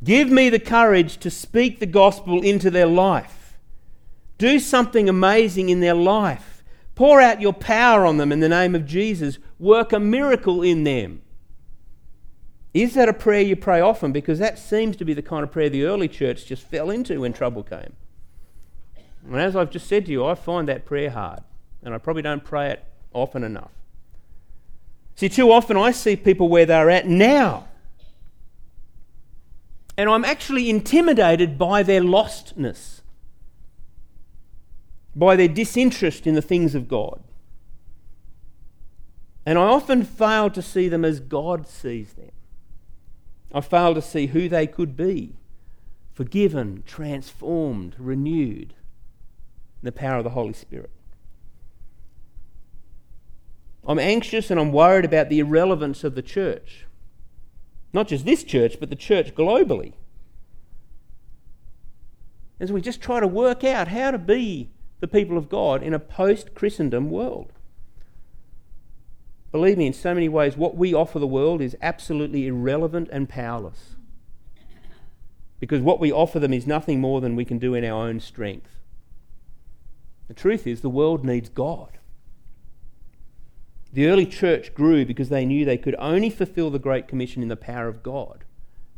Give 0.06 0.30
me 0.30 0.50
the 0.50 0.60
courage 0.60 1.18
to 1.18 1.30
speak 1.30 1.80
the 1.80 1.86
gospel 1.86 2.40
into 2.40 2.70
their 2.70 2.86
life. 2.86 3.58
Do 4.38 4.60
something 4.60 5.08
amazing 5.08 5.68
in 5.68 5.80
their 5.80 5.96
life. 5.96 6.62
Pour 6.94 7.20
out 7.20 7.40
your 7.40 7.52
power 7.52 8.06
on 8.06 8.16
them 8.16 8.30
in 8.30 8.38
the 8.38 8.48
name 8.48 8.76
of 8.76 8.86
Jesus. 8.86 9.40
Work 9.58 9.92
a 9.92 9.98
miracle 9.98 10.62
in 10.62 10.84
them. 10.84 11.22
Is 12.72 12.94
that 12.94 13.08
a 13.08 13.12
prayer 13.12 13.40
you 13.40 13.56
pray 13.56 13.80
often? 13.80 14.12
Because 14.12 14.38
that 14.38 14.60
seems 14.60 14.96
to 14.98 15.04
be 15.04 15.12
the 15.12 15.22
kind 15.22 15.42
of 15.42 15.50
prayer 15.50 15.68
the 15.68 15.82
early 15.82 16.06
church 16.06 16.46
just 16.46 16.62
fell 16.62 16.88
into 16.88 17.22
when 17.22 17.32
trouble 17.32 17.64
came. 17.64 17.94
And 19.26 19.40
as 19.40 19.56
I've 19.56 19.72
just 19.72 19.88
said 19.88 20.06
to 20.06 20.12
you, 20.12 20.24
I 20.24 20.36
find 20.36 20.68
that 20.68 20.86
prayer 20.86 21.10
hard, 21.10 21.40
and 21.82 21.92
I 21.92 21.98
probably 21.98 22.22
don't 22.22 22.44
pray 22.44 22.70
it 22.70 22.84
often 23.12 23.42
enough. 23.42 23.72
See, 25.16 25.28
too 25.28 25.50
often 25.50 25.76
I 25.76 25.90
see 25.90 26.14
people 26.14 26.48
where 26.48 26.64
they're 26.64 26.90
at 26.90 27.08
now, 27.08 27.66
and 29.96 30.10
I'm 30.10 30.24
actually 30.24 30.68
intimidated 30.68 31.58
by 31.58 31.82
their 31.82 32.00
lostness 32.00 32.96
by 35.16 35.34
their 35.34 35.48
disinterest 35.48 36.26
in 36.26 36.34
the 36.34 36.42
things 36.42 36.74
of 36.74 36.86
God. 36.86 37.22
And 39.46 39.58
I 39.58 39.62
often 39.62 40.04
fail 40.04 40.50
to 40.50 40.60
see 40.60 40.88
them 40.88 41.04
as 41.04 41.20
God 41.20 41.66
sees 41.66 42.12
them. 42.12 42.32
I 43.52 43.62
fail 43.62 43.94
to 43.94 44.02
see 44.02 44.26
who 44.26 44.48
they 44.48 44.66
could 44.66 44.96
be 44.96 45.32
forgiven, 46.12 46.82
transformed, 46.86 47.94
renewed 47.98 48.74
in 49.80 49.84
the 49.84 49.92
power 49.92 50.18
of 50.18 50.24
the 50.24 50.30
Holy 50.30 50.52
Spirit. 50.52 50.90
I'm 53.86 53.98
anxious 53.98 54.50
and 54.50 54.58
I'm 54.58 54.72
worried 54.72 55.04
about 55.04 55.28
the 55.28 55.38
irrelevance 55.38 56.04
of 56.04 56.14
the 56.14 56.22
church. 56.22 56.86
Not 57.92 58.08
just 58.08 58.24
this 58.24 58.44
church, 58.44 58.78
but 58.78 58.90
the 58.90 58.96
church 58.96 59.34
globally. 59.34 59.94
As 62.58 62.72
we 62.72 62.80
just 62.80 63.00
try 63.00 63.20
to 63.20 63.26
work 63.26 63.64
out 63.64 63.88
how 63.88 64.10
to 64.10 64.18
be 64.18 64.70
the 65.00 65.08
people 65.08 65.36
of 65.36 65.48
God 65.48 65.82
in 65.82 65.92
a 65.94 65.98
post 65.98 66.54
Christendom 66.54 67.10
world. 67.10 67.52
Believe 69.52 69.78
me, 69.78 69.86
in 69.86 69.92
so 69.92 70.14
many 70.14 70.28
ways, 70.28 70.56
what 70.56 70.76
we 70.76 70.92
offer 70.92 71.18
the 71.18 71.26
world 71.26 71.60
is 71.60 71.76
absolutely 71.80 72.46
irrelevant 72.46 73.08
and 73.12 73.28
powerless. 73.28 73.96
Because 75.60 75.80
what 75.80 76.00
we 76.00 76.12
offer 76.12 76.38
them 76.38 76.52
is 76.52 76.66
nothing 76.66 77.00
more 77.00 77.20
than 77.20 77.36
we 77.36 77.44
can 77.44 77.58
do 77.58 77.74
in 77.74 77.84
our 77.84 78.06
own 78.06 78.20
strength. 78.20 78.70
The 80.28 80.34
truth 80.34 80.66
is, 80.66 80.80
the 80.80 80.90
world 80.90 81.24
needs 81.24 81.48
God. 81.48 81.98
The 83.96 84.08
early 84.08 84.26
church 84.26 84.74
grew 84.74 85.06
because 85.06 85.30
they 85.30 85.46
knew 85.46 85.64
they 85.64 85.78
could 85.78 85.94
only 85.98 86.28
fulfill 86.28 86.68
the 86.68 86.78
Great 86.78 87.08
Commission 87.08 87.40
in 87.40 87.48
the 87.48 87.56
power 87.56 87.88
of 87.88 88.02
God. 88.02 88.44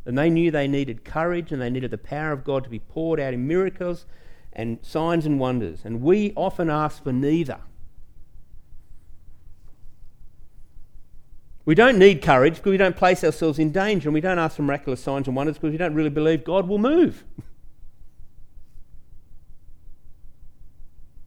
And 0.05 0.17
they 0.17 0.29
knew 0.29 0.51
they 0.51 0.67
needed 0.67 1.05
courage 1.05 1.53
and 1.53 1.61
they 1.61 1.69
needed 1.69 1.91
the 1.91 1.97
power 1.97 2.33
of 2.33 2.43
God 2.43 2.65
to 2.65 2.69
be 2.69 2.79
poured 2.79 3.17
out 3.17 3.33
in 3.33 3.47
miracles 3.47 4.05
and 4.51 4.77
signs 4.81 5.25
and 5.25 5.39
wonders. 5.39 5.85
And 5.85 6.01
we 6.01 6.33
often 6.35 6.69
ask 6.69 7.01
for 7.01 7.13
neither. 7.13 7.61
We 11.63 11.75
don't 11.75 11.97
need 11.97 12.21
courage 12.21 12.55
because 12.55 12.71
we 12.71 12.75
don't 12.75 12.97
place 12.97 13.23
ourselves 13.23 13.57
in 13.57 13.71
danger, 13.71 14.09
and 14.09 14.13
we 14.13 14.19
don't 14.19 14.37
ask 14.37 14.57
for 14.57 14.63
miraculous 14.63 15.01
signs 15.01 15.27
and 15.27 15.35
wonders 15.37 15.55
because 15.55 15.71
we 15.71 15.77
don't 15.77 15.93
really 15.93 16.09
believe 16.09 16.43
God 16.43 16.67
will 16.67 16.77
move. 16.77 17.23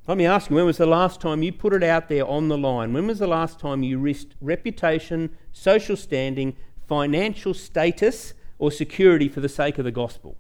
Let 0.09 0.19
me 0.19 0.27
ask 0.27 0.51
you, 0.51 0.57
when 0.57 0.67
was 0.67 0.79
the 0.79 0.87
last 0.87 1.21
time 1.21 1.45
you 1.45 1.53
put 1.53 1.73
it 1.73 1.85
out 1.85 2.09
there 2.09 2.27
on 2.27 2.49
the 2.49 2.59
line? 2.59 2.93
When 2.93 3.07
was 3.07 3.21
the 3.21 3.29
last 3.29 3.61
time 3.61 3.85
you 3.85 3.99
risked 3.99 4.35
reputation, 4.41 5.37
social 5.53 5.97
standing, 5.97 6.57
financial 6.89 7.55
status, 7.55 8.35
or 8.59 8.73
security 8.73 9.29
for 9.29 9.41
the 9.41 9.49
sake 9.49 9.79
of 9.79 9.85
the 9.85 9.93
gospel? 9.93 10.37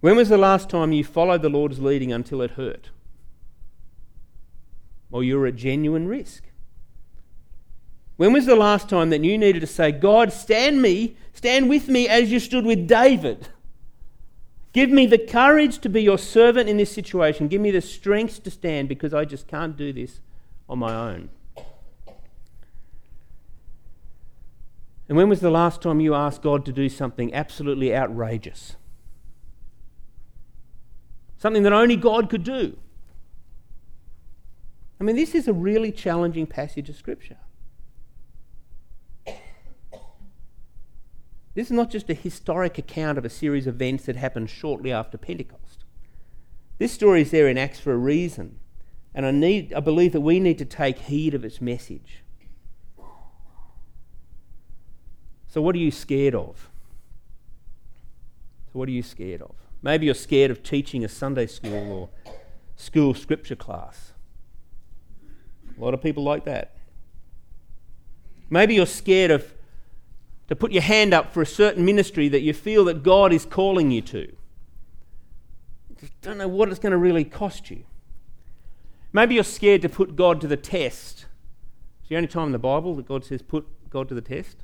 When 0.00 0.16
was 0.16 0.28
the 0.28 0.36
last 0.36 0.68
time 0.68 0.92
you 0.92 1.02
followed 1.02 1.40
the 1.40 1.48
Lord's 1.48 1.80
leading 1.80 2.12
until 2.12 2.42
it 2.42 2.52
hurt? 2.52 2.90
Or 5.10 5.24
you 5.24 5.38
were 5.38 5.46
at 5.46 5.56
genuine 5.56 6.06
risk? 6.06 6.44
When 8.16 8.34
was 8.34 8.44
the 8.44 8.56
last 8.56 8.88
time 8.90 9.08
that 9.10 9.24
you 9.24 9.38
needed 9.38 9.60
to 9.60 9.66
say, 9.66 9.92
God, 9.92 10.32
stand 10.32 10.82
me, 10.82 11.16
stand 11.32 11.70
with 11.70 11.88
me 11.88 12.06
as 12.06 12.30
you 12.30 12.38
stood 12.38 12.66
with 12.66 12.86
David? 12.86 13.48
Give 14.76 14.90
me 14.90 15.06
the 15.06 15.16
courage 15.16 15.78
to 15.78 15.88
be 15.88 16.02
your 16.02 16.18
servant 16.18 16.68
in 16.68 16.76
this 16.76 16.92
situation. 16.92 17.48
Give 17.48 17.62
me 17.62 17.70
the 17.70 17.80
strength 17.80 18.42
to 18.42 18.50
stand 18.50 18.90
because 18.90 19.14
I 19.14 19.24
just 19.24 19.48
can't 19.48 19.74
do 19.74 19.90
this 19.90 20.20
on 20.68 20.78
my 20.78 20.94
own. 20.94 21.30
And 25.08 25.16
when 25.16 25.30
was 25.30 25.40
the 25.40 25.50
last 25.50 25.80
time 25.80 25.98
you 26.00 26.14
asked 26.14 26.42
God 26.42 26.66
to 26.66 26.72
do 26.72 26.90
something 26.90 27.32
absolutely 27.32 27.96
outrageous? 27.96 28.76
something 31.38 31.62
that 31.62 31.72
only 31.72 31.96
God 31.96 32.28
could 32.28 32.44
do. 32.44 32.76
I 35.00 35.04
mean, 35.04 35.16
this 35.16 35.34
is 35.34 35.48
a 35.48 35.52
really 35.52 35.92
challenging 35.92 36.46
passage 36.46 36.90
of 36.90 36.96
Scripture. 36.96 37.38
This 41.56 41.68
is 41.68 41.72
not 41.72 41.90
just 41.90 42.10
a 42.10 42.14
historic 42.14 42.76
account 42.76 43.16
of 43.16 43.24
a 43.24 43.30
series 43.30 43.66
of 43.66 43.76
events 43.76 44.04
that 44.04 44.16
happened 44.16 44.50
shortly 44.50 44.92
after 44.92 45.16
Pentecost. 45.16 45.84
This 46.76 46.92
story 46.92 47.22
is 47.22 47.30
there 47.30 47.48
in 47.48 47.56
Acts 47.56 47.80
for 47.80 47.94
a 47.94 47.96
reason, 47.96 48.58
and 49.14 49.24
I, 49.24 49.30
need, 49.30 49.72
I 49.72 49.80
believe 49.80 50.12
that 50.12 50.20
we 50.20 50.38
need 50.38 50.58
to 50.58 50.66
take 50.66 50.98
heed 50.98 51.32
of 51.32 51.46
its 51.46 51.62
message. 51.62 52.22
So, 55.48 55.62
what 55.62 55.74
are 55.74 55.78
you 55.78 55.90
scared 55.90 56.34
of? 56.34 56.68
So, 58.66 58.72
what 58.72 58.90
are 58.90 58.92
you 58.92 59.02
scared 59.02 59.40
of? 59.40 59.54
Maybe 59.80 60.04
you're 60.04 60.14
scared 60.14 60.50
of 60.50 60.62
teaching 60.62 61.06
a 61.06 61.08
Sunday 61.08 61.46
school 61.46 61.90
or 61.90 62.10
school 62.76 63.14
scripture 63.14 63.56
class. 63.56 64.12
A 65.78 65.82
lot 65.82 65.94
of 65.94 66.02
people 66.02 66.22
like 66.22 66.44
that. 66.44 66.76
Maybe 68.50 68.74
you're 68.74 68.84
scared 68.84 69.30
of 69.30 69.55
to 70.48 70.56
put 70.56 70.72
your 70.72 70.82
hand 70.82 71.12
up 71.12 71.32
for 71.32 71.42
a 71.42 71.46
certain 71.46 71.84
ministry 71.84 72.28
that 72.28 72.42
you 72.42 72.52
feel 72.52 72.84
that 72.84 73.02
God 73.02 73.32
is 73.32 73.44
calling 73.44 73.90
you 73.90 74.00
to. 74.02 74.32
You 76.00 76.08
don't 76.22 76.38
know 76.38 76.48
what 76.48 76.68
it's 76.68 76.78
going 76.78 76.92
to 76.92 76.98
really 76.98 77.24
cost 77.24 77.70
you. 77.70 77.84
Maybe 79.12 79.34
you're 79.34 79.44
scared 79.44 79.82
to 79.82 79.88
put 79.88 80.14
God 80.14 80.40
to 80.42 80.46
the 80.46 80.56
test. 80.56 81.26
It's 82.00 82.08
the 82.10 82.16
only 82.16 82.28
time 82.28 82.46
in 82.46 82.52
the 82.52 82.58
Bible 82.58 82.94
that 82.96 83.06
God 83.06 83.24
says 83.24 83.42
put 83.42 83.66
God 83.90 84.08
to 84.08 84.14
the 84.14 84.20
test 84.20 84.58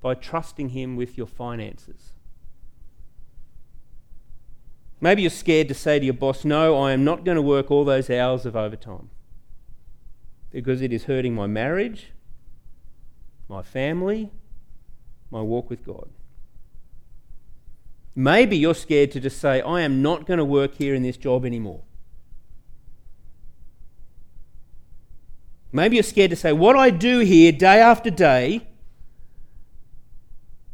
by 0.00 0.14
trusting 0.14 0.70
Him 0.70 0.96
with 0.96 1.16
your 1.16 1.26
finances. 1.26 2.12
Maybe 5.00 5.22
you're 5.22 5.30
scared 5.30 5.68
to 5.68 5.74
say 5.74 5.98
to 5.98 6.04
your 6.04 6.14
boss, 6.14 6.44
No, 6.44 6.76
I 6.76 6.92
am 6.92 7.04
not 7.04 7.24
going 7.24 7.36
to 7.36 7.42
work 7.42 7.70
all 7.70 7.84
those 7.84 8.08
hours 8.08 8.46
of 8.46 8.56
overtime 8.56 9.10
because 10.50 10.80
it 10.80 10.92
is 10.92 11.04
hurting 11.04 11.34
my 11.34 11.46
marriage, 11.46 12.12
my 13.48 13.60
family, 13.60 14.30
my 15.34 15.42
walk 15.42 15.68
with 15.68 15.84
God. 15.84 16.08
Maybe 18.14 18.56
you're 18.56 18.76
scared 18.76 19.10
to 19.12 19.20
just 19.20 19.40
say, 19.40 19.60
I 19.60 19.80
am 19.80 20.00
not 20.00 20.26
going 20.26 20.38
to 20.38 20.44
work 20.44 20.76
here 20.76 20.94
in 20.94 21.02
this 21.02 21.16
job 21.16 21.44
anymore. 21.44 21.82
Maybe 25.72 25.96
you're 25.96 26.04
scared 26.04 26.30
to 26.30 26.36
say, 26.36 26.52
What 26.52 26.76
I 26.76 26.90
do 26.90 27.18
here 27.18 27.50
day 27.50 27.80
after 27.80 28.10
day, 28.10 28.64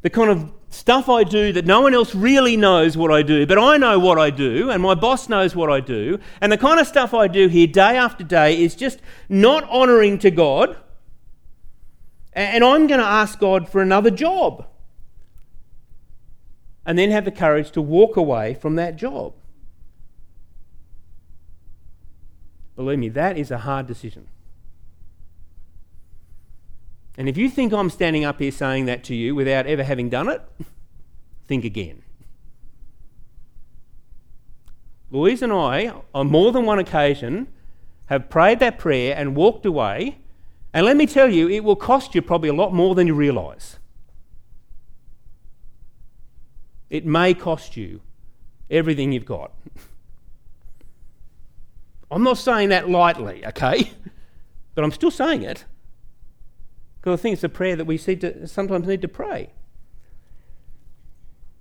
the 0.02 0.11
kind 0.11 0.28
of 0.28 0.52
stuff 0.68 1.08
I 1.08 1.24
do 1.24 1.54
that 1.54 1.64
no 1.64 1.80
one 1.80 1.94
else 1.94 2.14
really 2.14 2.58
knows 2.58 2.98
what 2.98 3.11
I 3.11 3.22
do, 3.22 3.46
but 3.46 3.58
I 3.58 3.78
know 3.78 3.98
what 3.98 4.18
I 4.18 4.28
do, 4.28 4.70
and 4.70 4.82
my 4.82 4.94
boss 4.94 5.26
knows 5.30 5.56
what 5.56 5.70
I 5.70 5.80
do. 5.80 6.18
And 6.42 6.52
the 6.52 6.58
kind 6.58 6.78
of 6.78 6.86
stuff 6.86 7.14
I 7.14 7.28
do 7.28 7.48
here 7.48 7.66
day 7.66 7.96
after 7.96 8.24
day 8.24 8.62
is 8.62 8.74
just 8.74 9.00
not 9.30 9.64
honouring 9.70 10.18
to 10.18 10.30
God. 10.30 10.76
And 12.33 12.62
I'm 12.62 12.87
going 12.87 13.01
to 13.01 13.07
ask 13.07 13.39
God 13.39 13.68
for 13.68 13.81
another 13.83 14.11
job. 14.11 14.66
And 16.87 16.99
then 16.99 17.11
have 17.11 17.24
the 17.24 17.31
courage 17.31 17.70
to 17.72 17.83
walk 17.83 18.16
away 18.16 18.55
from 18.55 18.76
that 18.76 18.97
job. 18.97 19.35
Believe 22.76 22.99
me, 22.99 23.09
that 23.11 23.37
is 23.37 23.51
a 23.51 23.59
hard 23.59 23.87
decision. 23.87 24.28
And 27.18 27.28
if 27.28 27.37
you 27.37 27.51
think 27.51 27.72
I'm 27.72 27.91
standing 27.91 28.24
up 28.24 28.39
here 28.39 28.51
saying 28.51 28.87
that 28.87 29.05
to 29.05 29.14
you 29.14 29.35
without 29.35 29.66
ever 29.66 29.85
having 29.85 30.09
done 30.09 30.28
it, 30.28 30.41
think 31.47 31.64
again. 31.64 32.03
Louise 35.11 35.43
and 35.43 35.53
I, 35.53 35.93
on 36.14 36.28
more 36.28 36.53
than 36.53 36.64
one 36.64 36.78
occasion, 36.78 37.49
have 38.07 38.31
prayed 38.31 38.61
that 38.61 38.78
prayer 38.78 39.14
and 39.16 39.37
walked 39.37 39.66
away. 39.66 40.18
And 40.72 40.86
let 40.86 40.96
me 40.96 41.06
tell 41.06 41.28
you, 41.28 41.48
it 41.48 41.64
will 41.64 41.76
cost 41.76 42.14
you 42.14 42.22
probably 42.22 42.48
a 42.48 42.54
lot 42.54 42.72
more 42.72 42.94
than 42.94 43.06
you 43.06 43.14
realise. 43.14 43.78
It 46.88 47.04
may 47.04 47.34
cost 47.34 47.76
you 47.76 48.00
everything 48.70 49.12
you've 49.12 49.24
got. 49.24 49.52
I'm 52.10 52.22
not 52.22 52.38
saying 52.38 52.70
that 52.70 52.88
lightly, 52.88 53.44
okay? 53.46 53.92
But 54.72 54.84
I'm 54.84 54.92
still 54.92 55.10
saying 55.10 55.42
it. 55.42 55.64
Because 57.00 57.18
I 57.18 57.22
think 57.22 57.34
it's 57.34 57.44
a 57.44 57.48
prayer 57.48 57.76
that 57.76 57.86
we 57.86 57.98
to, 57.98 58.46
sometimes 58.46 58.86
need 58.86 59.02
to 59.02 59.08
pray. 59.08 59.50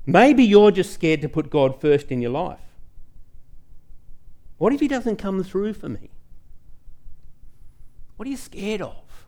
Maybe 0.06 0.44
you're 0.44 0.72
just 0.72 0.94
scared 0.94 1.22
to 1.22 1.28
put 1.28 1.50
God 1.50 1.82
first 1.82 2.12
in 2.12 2.22
your 2.22 2.32
life. 2.32 2.60
What 4.58 4.74
if 4.74 4.80
He 4.80 4.88
doesn't 4.88 5.16
come 5.16 5.44
through 5.44 5.74
for 5.74 5.90
me? 5.90 6.12
What 8.20 8.28
are 8.28 8.32
you 8.32 8.38
scared 8.38 8.82
of? 8.82 9.28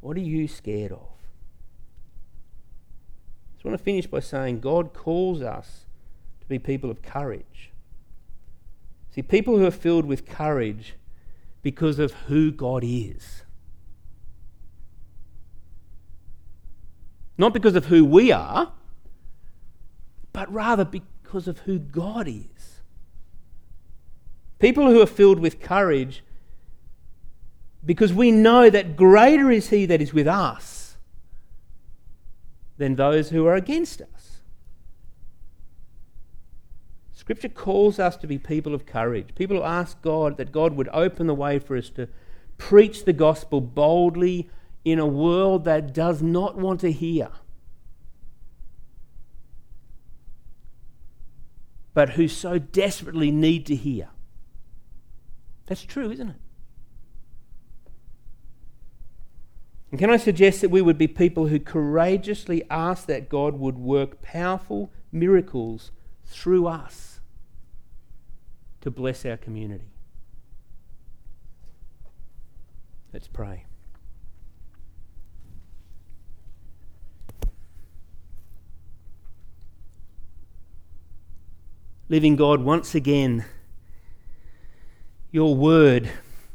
What 0.00 0.16
are 0.16 0.20
you 0.20 0.48
scared 0.48 0.90
of? 0.90 0.98
I 3.46 3.54
just 3.54 3.64
want 3.64 3.78
to 3.78 3.84
finish 3.84 4.08
by 4.08 4.18
saying 4.18 4.58
God 4.58 4.92
calls 4.92 5.40
us 5.40 5.86
to 6.40 6.48
be 6.48 6.58
people 6.58 6.90
of 6.90 7.00
courage. 7.00 7.70
See, 9.14 9.22
people 9.22 9.56
who 9.56 9.64
are 9.64 9.70
filled 9.70 10.04
with 10.04 10.26
courage 10.26 10.96
because 11.62 12.00
of 12.00 12.10
who 12.26 12.50
God 12.50 12.82
is. 12.84 13.44
Not 17.38 17.54
because 17.54 17.76
of 17.76 17.84
who 17.86 18.04
we 18.04 18.32
are, 18.32 18.72
but 20.32 20.52
rather 20.52 20.84
because 20.84 21.46
of 21.46 21.60
who 21.60 21.78
God 21.78 22.26
is. 22.26 22.80
People 24.58 24.90
who 24.90 25.00
are 25.00 25.06
filled 25.06 25.38
with 25.38 25.60
courage 25.60 26.24
because 27.84 28.12
we 28.12 28.30
know 28.30 28.70
that 28.70 28.96
greater 28.96 29.50
is 29.50 29.70
He 29.70 29.86
that 29.86 30.00
is 30.00 30.14
with 30.14 30.28
us 30.28 30.96
than 32.78 32.96
those 32.96 33.30
who 33.30 33.46
are 33.46 33.54
against 33.54 34.00
us. 34.00 34.40
Scripture 37.12 37.48
calls 37.48 37.98
us 37.98 38.16
to 38.16 38.26
be 38.26 38.38
people 38.38 38.74
of 38.74 38.86
courage, 38.86 39.34
people 39.36 39.56
who 39.56 39.62
ask 39.62 40.02
God 40.02 40.36
that 40.38 40.50
God 40.50 40.74
would 40.74 40.88
open 40.92 41.28
the 41.28 41.34
way 41.34 41.60
for 41.60 41.76
us 41.76 41.88
to 41.90 42.08
preach 42.58 43.04
the 43.04 43.12
gospel 43.12 43.60
boldly 43.60 44.50
in 44.84 44.98
a 44.98 45.06
world 45.06 45.64
that 45.64 45.94
does 45.94 46.20
not 46.20 46.56
want 46.56 46.80
to 46.80 46.90
hear. 46.90 47.30
But 51.94 52.10
who 52.10 52.26
so 52.26 52.58
desperately 52.58 53.30
need 53.30 53.66
to 53.66 53.76
hear. 53.76 54.08
That's 55.66 55.84
true, 55.84 56.10
isn't 56.10 56.30
it? 56.30 56.41
And 59.92 59.98
can 59.98 60.08
I 60.08 60.16
suggest 60.16 60.62
that 60.62 60.70
we 60.70 60.80
would 60.80 60.96
be 60.96 61.06
people 61.06 61.48
who 61.48 61.60
courageously 61.60 62.64
ask 62.70 63.04
that 63.06 63.28
God 63.28 63.58
would 63.58 63.76
work 63.76 64.22
powerful 64.22 64.90
miracles 65.12 65.92
through 66.24 66.66
us 66.66 67.20
to 68.80 68.90
bless 68.90 69.26
our 69.26 69.36
community? 69.36 69.92
Let's 73.12 73.28
pray. 73.28 73.66
Living 82.08 82.36
God, 82.36 82.62
once 82.62 82.94
again, 82.94 83.44
your 85.30 85.54
word 85.54 86.10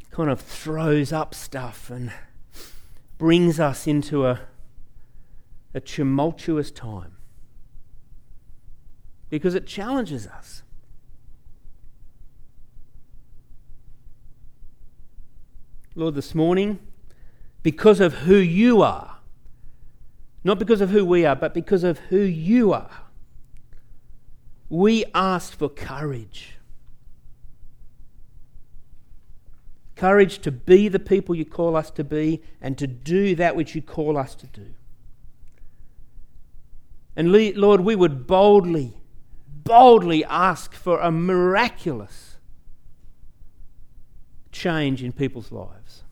kind 0.10 0.32
of 0.32 0.42
throws 0.42 1.14
up 1.14 1.36
stuff 1.36 1.92
and 1.92 2.12
brings 3.18 3.59
us 3.59 3.88
into 3.88 4.26
a, 4.26 4.41
a 5.74 5.80
tumultuous 5.80 6.72
time 6.72 7.18
because 9.30 9.55
it 9.55 9.65
challenges 9.65 10.28
us. 10.28 10.63
Lord, 15.95 16.13
this 16.13 16.36
morning, 16.36 16.80
because 17.63 17.99
of 17.99 18.13
who 18.13 18.36
you 18.36 18.84
are, 18.84 19.18
not 20.43 20.59
because 20.59 20.80
of 20.80 20.91
who 20.91 21.03
we 21.03 21.26
are, 21.26 21.36
but 21.36 21.53
because 21.53 21.84
of 21.84 21.97
who 21.97 22.20
you 22.20 22.72
are, 22.72 23.07
we 24.70 25.05
ask 25.15 25.57
for 25.57 25.70
courage. 25.70 26.57
Courage 29.98 30.39
to 30.39 30.52
be 30.52 30.88
the 30.88 31.00
people 31.00 31.34
you 31.34 31.43
call 31.43 31.76
us 31.76 31.89
to 31.91 32.04
be 32.04 32.43
and 32.62 32.78
to 32.78 32.86
do 32.86 33.34
that 33.34 33.56
which 33.56 33.74
you 33.74 33.82
call 33.82 34.16
us 34.16 34.36
to 34.36 34.45
do. 34.45 34.68
And 37.16 37.32
Lord, 37.32 37.82
we 37.82 37.95
would 37.95 38.28
boldly, 38.28 38.93
boldly 39.64 40.24
ask 40.26 40.76
for 40.76 41.00
a 41.00 41.10
miraculous 41.10 42.36
change 44.52 45.02
in 45.02 45.14
people's 45.14 45.52
lives. 45.52 46.04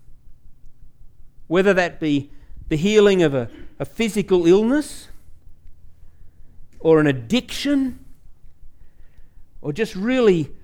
Whether 1.45 1.75
that 1.75 1.99
be 1.99 2.31
the 2.69 2.77
healing 2.77 3.21
of 3.21 3.35
a, 3.35 3.51
a 3.77 3.85
physical 3.85 4.47
illness 4.47 5.09
or 6.79 6.99
an 6.99 7.05
addiction 7.05 8.03
or 9.61 9.71
just 9.71 9.95
really 9.95 10.54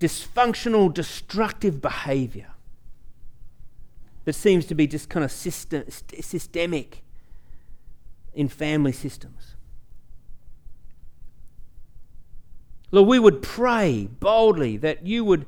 dysfunctional, 0.00 0.92
destructive 0.92 1.80
behavior 1.80 2.52
that 4.24 4.34
seems 4.34 4.66
to 4.66 4.74
be 4.74 4.86
just 4.86 5.08
kind 5.08 5.24
of 5.24 5.32
system, 5.32 5.84
systemic 5.88 7.02
in 8.34 8.48
family 8.48 8.92
systems. 8.92 9.56
Lord, 12.90 13.08
we 13.08 13.18
would 13.18 13.42
pray 13.42 14.08
boldly 14.20 14.76
that 14.78 15.06
you 15.06 15.24
would 15.24 15.46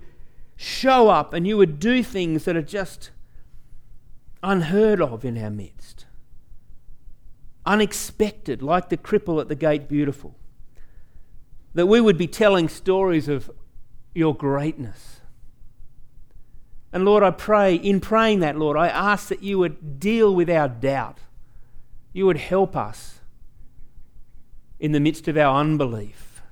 show 0.56 1.08
up 1.08 1.32
and 1.32 1.46
you 1.46 1.56
would 1.56 1.78
do 1.78 2.02
things 2.02 2.44
that 2.44 2.56
are 2.56 2.62
just 2.62 3.10
unheard 4.42 5.00
of 5.00 5.24
in 5.24 5.38
our 5.42 5.50
midst. 5.50 6.06
Unexpected, 7.64 8.62
like 8.62 8.88
the 8.88 8.96
cripple 8.96 9.40
at 9.40 9.48
the 9.48 9.54
gate 9.54 9.88
beautiful. 9.88 10.34
That 11.74 11.86
we 11.86 12.00
would 12.00 12.18
be 12.18 12.26
telling 12.26 12.68
stories 12.68 13.28
of 13.28 13.50
your 14.14 14.34
greatness. 14.34 15.20
And 16.92 17.04
Lord, 17.04 17.22
I 17.22 17.30
pray, 17.30 17.74
in 17.74 18.00
praying 18.00 18.40
that, 18.40 18.56
Lord, 18.56 18.76
I 18.76 18.88
ask 18.88 19.28
that 19.28 19.42
you 19.42 19.58
would 19.58 20.00
deal 20.00 20.34
with 20.34 20.50
our 20.50 20.68
doubt. 20.68 21.18
You 22.12 22.26
would 22.26 22.36
help 22.36 22.76
us 22.76 23.20
in 24.80 24.92
the 24.92 25.00
midst 25.00 25.28
of 25.28 25.36
our 25.36 25.60
unbelief. 25.60 26.42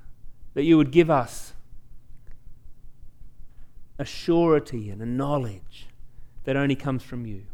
That 0.54 0.62
you 0.62 0.76
would 0.76 0.92
give 0.92 1.10
us 1.10 1.54
a 3.98 4.04
surety 4.04 4.90
and 4.90 5.02
a 5.02 5.06
knowledge 5.06 5.88
that 6.44 6.56
only 6.56 6.76
comes 6.76 7.02
from 7.02 7.26
you. 7.26 7.44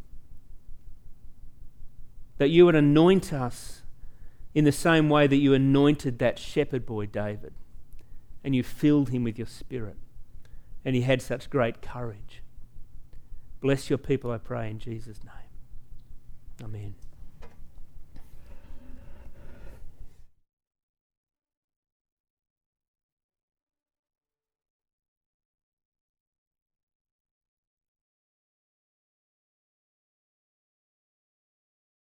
That 2.36 2.50
you 2.50 2.66
would 2.66 2.74
anoint 2.74 3.32
us 3.32 3.82
in 4.54 4.64
the 4.64 4.72
same 4.72 5.08
way 5.08 5.26
that 5.26 5.36
you 5.36 5.54
anointed 5.54 6.18
that 6.18 6.38
shepherd 6.38 6.84
boy 6.84 7.06
David 7.06 7.54
and 8.44 8.54
you 8.54 8.62
filled 8.62 9.08
him 9.08 9.24
with 9.24 9.38
your 9.38 9.46
spirit. 9.46 9.96
And 10.84 10.94
he 10.94 11.02
had 11.02 11.22
such 11.22 11.48
great 11.48 11.80
courage. 11.80 12.42
Bless 13.60 13.88
your 13.88 13.98
people, 13.98 14.30
I 14.30 14.38
pray, 14.38 14.70
in 14.70 14.78
Jesus' 14.78 15.20
name. 15.24 16.62
Amen. 16.62 16.94